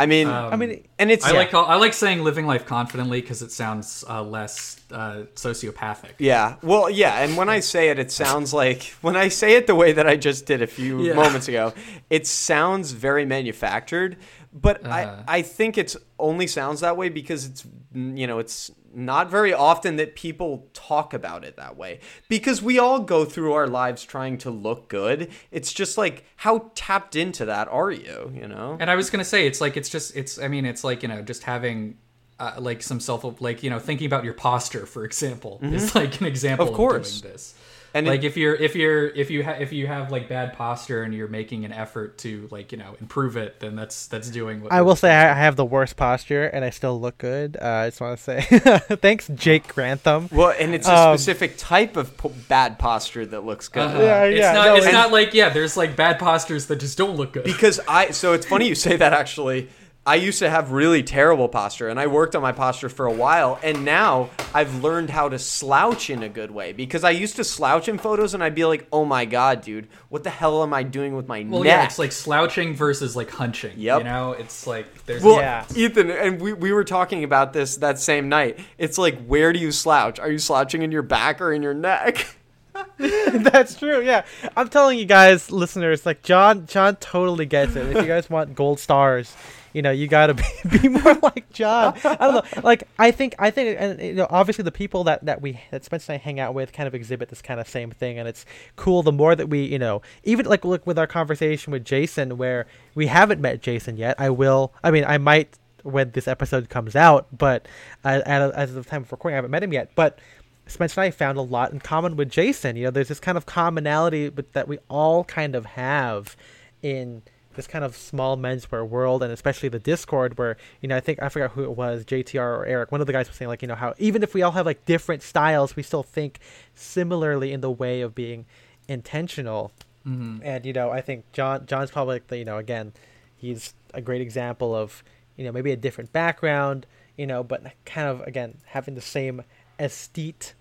[0.00, 1.38] I mean, Um, I mean, and it's I yeah.
[1.38, 6.12] like I like saying living life confidently because it sounds uh, less uh, sociopathic.
[6.18, 6.56] Yeah.
[6.62, 9.74] Well, yeah, and when I say it, it sounds like when I say it the
[9.74, 11.14] way that I just did a few Yeah.
[11.14, 11.72] moments ago,
[12.10, 14.16] it sounds very manufactured.
[14.52, 15.22] But Uh-huh.
[15.28, 19.52] I, I think it's only sounds that way because it's you know it's not very
[19.54, 24.04] often that people talk about it that way because we all go through our lives
[24.04, 25.30] trying to look good.
[25.50, 28.32] It's just like how tapped into that are you?
[28.34, 28.76] You know.
[28.80, 31.08] And I was gonna say it's like it's just it's I mean it's like you
[31.08, 31.96] know just having
[32.40, 36.20] uh, like some self like you know thinking about your posture for example is like
[36.20, 37.20] an example Of of, course.
[37.20, 37.54] doing this.
[37.94, 40.52] And like it- if you're if you're if you ha- if you have like bad
[40.52, 44.28] posture and you're making an effort to like you know improve it, then that's that's
[44.30, 47.18] doing what I will say I I have the worst posture and I still look
[47.18, 47.56] good.
[47.60, 48.40] Uh, I just want to say
[48.96, 50.28] thanks, Jake Grantham.
[50.30, 53.82] well, and it's a Um, specific type of po- bad posture that looks good.
[53.86, 54.02] Uh-huh.
[54.02, 56.76] Yeah, it's yeah, not no, it's and- not like yeah there's like bad postures that
[56.80, 57.44] just don't look good.
[57.44, 59.68] because I so it's funny you say that actually.
[60.08, 63.12] I used to have really terrible posture and I worked on my posture for a
[63.12, 67.36] while and now I've learned how to slouch in a good way because I used
[67.36, 70.62] to slouch in photos and I'd be like, "Oh my god, dude, what the hell
[70.62, 73.74] am I doing with my well neck?" yeah, it's like slouching versus like hunching.
[73.76, 73.98] Yep.
[73.98, 75.66] You know, it's like there's Well, Yeah.
[75.76, 78.58] Ethan, and we, we were talking about this that same night.
[78.78, 80.18] It's like, where do you slouch?
[80.18, 82.34] Are you slouching in your back or in your neck?
[82.96, 84.00] That's true.
[84.02, 84.24] Yeah,
[84.56, 87.86] I'm telling you guys, listeners, like John, John totally gets it.
[87.88, 89.34] If you guys want gold stars,
[89.72, 90.42] you know, you gotta be,
[90.78, 91.94] be more like John.
[92.04, 92.62] I don't know.
[92.62, 95.84] Like, I think, I think, and you know, obviously the people that that we that
[95.84, 98.28] Spencer and I hang out with kind of exhibit this kind of same thing, and
[98.28, 98.44] it's
[98.76, 99.02] cool.
[99.02, 102.66] The more that we, you know, even like look with our conversation with Jason, where
[102.94, 104.16] we haven't met Jason yet.
[104.18, 104.72] I will.
[104.82, 107.66] I mean, I might when this episode comes out, but
[108.04, 109.90] uh, at, as of the time of recording, I haven't met him yet.
[109.94, 110.18] But
[110.66, 112.76] Spencer and I found a lot in common with Jason.
[112.76, 116.36] You know, there's this kind of commonality that we all kind of have
[116.82, 117.22] in
[117.58, 121.22] this kind of small menswear world and especially the discord where you know i think
[121.22, 123.60] i forgot who it was jtr or eric one of the guys was saying like
[123.62, 126.38] you know how even if we all have like different styles we still think
[126.74, 128.46] similarly in the way of being
[128.88, 129.72] intentional
[130.06, 130.38] Mm-hmm.
[130.42, 132.92] and you know i think john john's probably you know again
[133.36, 135.02] he's a great example of
[135.36, 136.86] you know maybe a different background
[137.16, 139.42] you know but kind of again having the same
[139.78, 140.54] aesthete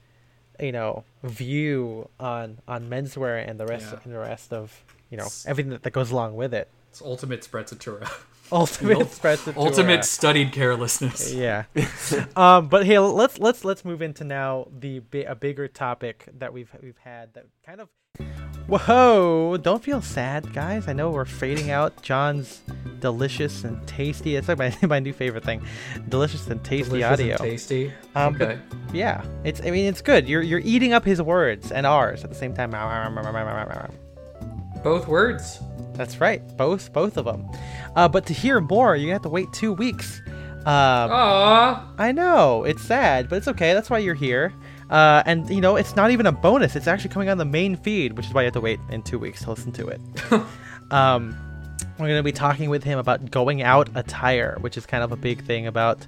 [0.59, 3.99] you know view on on menswear and the rest Yeah.
[4.03, 6.67] and the rest of you know everything that, that goes along with it
[6.97, 8.09] It's ultimate sprezzatura.
[8.51, 11.31] ultimate ult- ultimate studied carelessness.
[11.35, 11.65] yeah
[12.35, 16.71] um but here let's let's let's move into now the a bigger topic that we've
[16.81, 17.89] we've had that kind of
[18.67, 22.61] whoa don't feel sad guys i know we're fading out john's
[22.99, 25.61] delicious and tasty it's like my, my new favorite thing
[26.09, 27.93] delicious and tasty Delicious audio and tasty.
[28.15, 28.59] Um, okay.
[28.93, 32.29] yeah it's i mean it's good you're you're eating up his words and ours at
[32.29, 32.73] the same time
[34.83, 35.59] Both words.
[35.95, 37.49] that's right both both of them
[37.95, 40.21] uh but to hear more you're gonna have to wait two weeks
[40.65, 41.83] um Aww.
[41.97, 43.73] I know it's sad, but it's okay.
[43.73, 44.53] That's why you're here.
[44.89, 46.75] Uh, and you know, it's not even a bonus.
[46.75, 49.01] It's actually coming on the main feed, which is why you have to wait in
[49.01, 50.01] two weeks to listen to it.
[50.91, 51.35] um,
[51.97, 55.15] we're gonna be talking with him about going out attire, which is kind of a
[55.15, 56.05] big thing about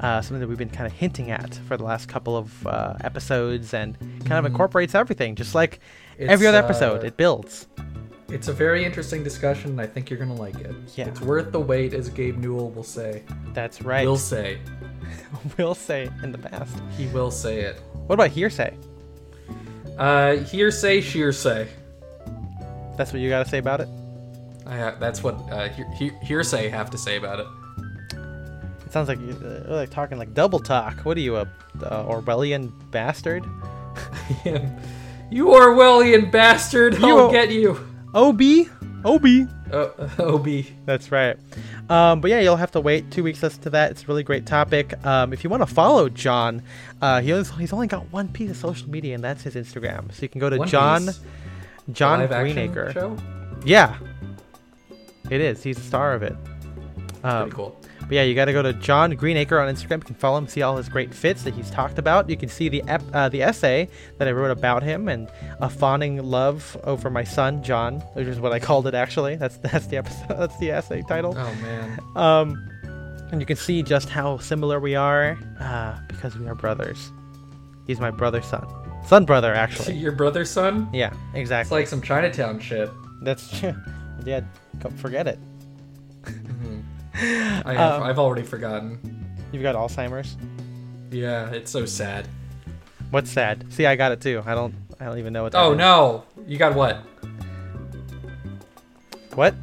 [0.00, 2.94] uh, something that we've been kind of hinting at for the last couple of uh,
[3.02, 4.48] episodes, and kind of Mhm.
[4.48, 5.80] incorporates everything, just like
[6.18, 7.02] every other episode.
[7.02, 7.66] uh, It builds.
[8.28, 10.74] It's a very interesting discussion, and I think you're gonna like it.
[10.96, 11.06] Yeah.
[11.06, 13.22] It's worth the wait, as Gabe Newell will say.
[13.54, 14.06] That's right.
[14.06, 14.58] Will say.
[15.58, 16.76] will say in the past.
[16.96, 17.80] He will say it.
[18.06, 18.76] What about hearsay?
[19.96, 21.68] Uh, hearsay, shearsay.
[22.96, 23.88] That's what you got to say about it.
[24.66, 27.46] I ha- that's what uh, he- he- hearsay have to say about it.
[28.84, 31.00] It sounds like you're uh, like talking like double talk.
[31.04, 31.42] What are you, a
[31.82, 33.44] uh, Orwellian bastard?
[35.30, 36.98] you Orwellian bastard!
[36.98, 37.78] You I'll o- get you.
[38.16, 38.40] OB,
[39.04, 39.26] OB.
[39.70, 39.88] Uh,
[40.18, 40.48] Ob.
[40.86, 41.36] That's right.
[41.90, 43.90] Um, but yeah, you'll have to wait two weeks as to that.
[43.90, 44.94] It's a really great topic.
[45.04, 46.62] Um, if you want to follow John,
[47.02, 50.10] uh, he has, he's only got one piece of social media, and that's his Instagram.
[50.12, 51.20] So you can go to One John Piece.
[51.92, 52.90] John Live Greenacre.
[52.92, 53.16] show.
[53.64, 53.96] Yeah,
[55.30, 55.62] it is.
[55.62, 56.34] He's the star of it.
[57.22, 57.80] Um, Pretty cool.
[58.08, 59.98] But yeah, you got to go to John Greenacre on Instagram.
[59.98, 62.30] You can follow him, see all his great fits that he's talked about.
[62.30, 63.88] You can see the ep- uh, the essay
[64.18, 65.28] that I wrote about him and
[65.60, 69.36] a fawning love over my son John, which is what I called it actually.
[69.36, 70.28] That's that's the episode.
[70.36, 71.34] That's the essay title.
[71.36, 71.98] Oh man.
[72.14, 72.70] Um,
[73.32, 77.10] and you can see just how similar we are uh, because we are brothers.
[77.86, 78.66] He's my brother's son,
[79.06, 79.94] son brother actually.
[79.94, 80.88] Your brother's son?
[80.92, 81.62] Yeah, exactly.
[81.62, 82.90] It's like some Chinatown shit.
[83.22, 83.62] That's
[84.24, 84.42] yeah.
[84.96, 85.38] Forget it.
[87.18, 88.98] I have, Um, I've already forgotten.
[89.52, 90.36] You've got Alzheimer's.
[91.10, 92.28] Yeah, it's so sad.
[93.10, 93.64] What's sad?
[93.72, 94.42] See, I got it too.
[94.44, 94.74] I don't.
[95.00, 95.52] I don't even know what.
[95.52, 95.78] that Oh is.
[95.78, 96.98] no, you got what?
[99.34, 99.54] What?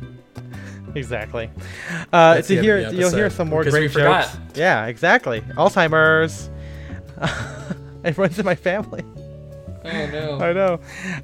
[0.96, 1.50] exactly.
[2.12, 4.38] Uh, to hear, you'll hear some more great jokes.
[4.56, 5.42] Yeah, exactly.
[5.42, 6.50] Alzheimer's.
[8.04, 9.04] it runs in my family.
[9.86, 10.40] Oh no.
[10.42, 10.80] I know.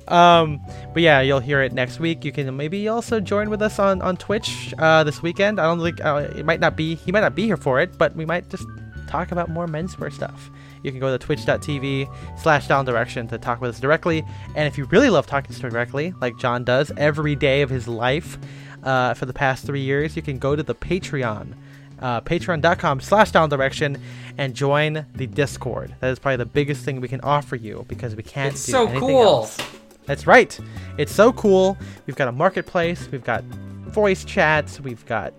[0.07, 0.61] Um,
[0.93, 2.25] but yeah, you'll hear it next week.
[2.25, 5.59] You can maybe also join with us on on Twitch uh, this weekend.
[5.59, 7.97] I don't think uh, it might not be he might not be here for it,
[7.97, 8.65] but we might just
[9.07, 10.51] talk about more menswear stuff.
[10.83, 12.07] You can go to twitch.tv
[12.37, 14.23] slash down direction to talk with us directly.
[14.55, 17.69] And if you really love talking to us directly, like John does every day of
[17.69, 18.37] his life
[18.83, 21.53] uh, for the past three years, you can go to the Patreon
[22.01, 23.97] uh, patreon.com slash down direction
[24.37, 28.15] and join the discord that is probably the biggest thing we can offer you because
[28.15, 29.21] we can't It's do so anything cool.
[29.21, 29.57] else.
[30.05, 30.57] that's right
[30.97, 35.33] it's so cool we've got a marketplace we've got voice chats we've got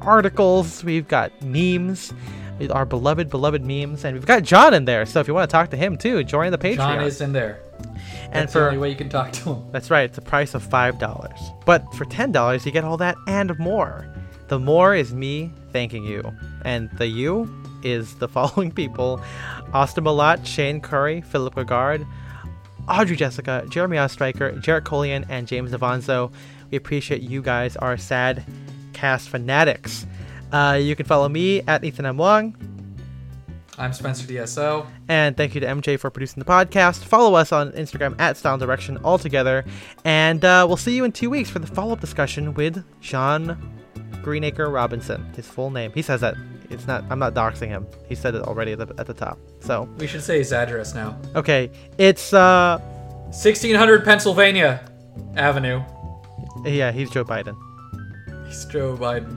[0.00, 2.12] articles we've got memes
[2.70, 5.52] our beloved beloved memes and we've got john in there so if you want to
[5.52, 7.60] talk to him too join the patreon John is in there.
[8.24, 9.62] and That's the for only way you can talk to him.
[9.72, 10.04] that's right.
[10.04, 11.38] It's a price of five dollars.
[11.66, 14.06] But for ten dollars, you get all that and more.
[14.52, 16.22] The more is me thanking you,
[16.66, 17.50] and the you
[17.82, 19.18] is the following people:
[19.72, 22.06] Austin Malott, Shane Curry, Philip Regard,
[22.86, 26.30] Audrey Jessica, Jeremy Ostreicher, Jarrett Colian, and James Avanzo.
[26.70, 28.44] We appreciate you guys, our sad
[28.92, 30.04] cast fanatics.
[30.52, 32.18] Uh, you can follow me at Ethan M.
[32.18, 32.54] Wong.
[33.78, 34.86] I'm Spencer DSO.
[35.08, 36.98] And thank you to MJ for producing the podcast.
[36.98, 39.64] Follow us on Instagram at Style Direction altogether.
[40.04, 43.81] And uh, we'll see you in two weeks for the follow up discussion with John
[44.22, 45.24] Greenacre Robinson.
[45.34, 45.92] His full name.
[45.94, 46.34] He says that.
[46.70, 47.04] It's not.
[47.10, 47.86] I'm not doxing him.
[48.08, 49.38] He said it already at the, at the top.
[49.60, 51.16] So We should say his address now.
[51.36, 52.78] okay, it's uh
[53.26, 54.80] 1600 Pennsylvania
[55.36, 55.82] Avenue.
[56.64, 57.56] yeah, he's Joe Biden.
[58.46, 59.36] He's Joe Biden.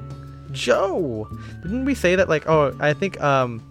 [0.52, 1.28] Joe.
[1.64, 2.30] Didn't we say that?
[2.30, 3.62] Like, oh, I think um,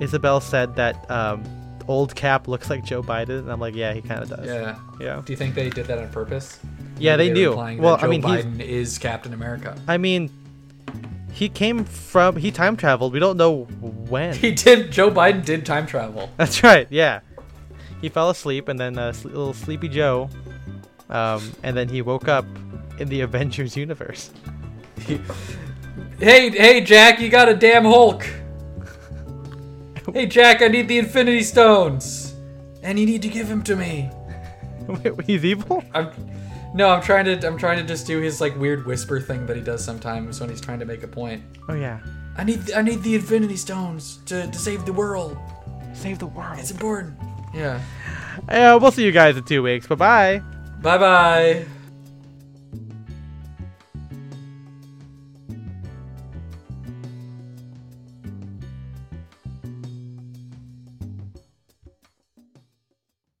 [0.00, 1.42] Isabel said that um,
[1.88, 4.46] old Cap looks like Joe Biden, and I'm like, yeah, he kind of does.
[4.46, 4.78] Yeah.
[5.00, 5.22] Yeah.
[5.24, 6.58] Do you think they did that on purpose?
[6.98, 7.82] Yeah, Maybe they were do.
[7.82, 9.76] Well, I mean, Biden is Captain America.
[9.86, 10.30] I mean,
[11.38, 13.12] he came from he time traveled.
[13.12, 13.62] We don't know
[14.10, 14.34] when.
[14.34, 14.90] He did.
[14.90, 16.28] Joe Biden did time travel.
[16.36, 16.88] That's right.
[16.90, 17.20] Yeah,
[18.00, 20.28] he fell asleep, and then uh, little sleepy Joe,
[21.08, 22.44] um, and then he woke up
[22.98, 24.32] in the Avengers universe.
[26.18, 28.26] Hey, hey, Jack, you got a damn Hulk.
[30.12, 32.34] hey, Jack, I need the Infinity Stones,
[32.82, 34.10] and you need to give him to me.
[34.88, 35.84] Wait, he's evil.
[35.94, 36.10] I'm,
[36.74, 39.56] no, I'm trying to, I'm trying to just do his like weird whisper thing that
[39.56, 41.42] he does sometimes when he's trying to make a point.
[41.68, 42.00] Oh yeah,
[42.36, 45.36] I need, I need the Infinity Stones to, to save the world.
[45.94, 46.58] save the world.
[46.58, 47.14] It's important.
[47.54, 47.80] Yeah.
[48.48, 49.86] Uh, we'll see you guys in two weeks.
[49.86, 50.42] Bye bye.
[50.80, 51.66] Bye bye.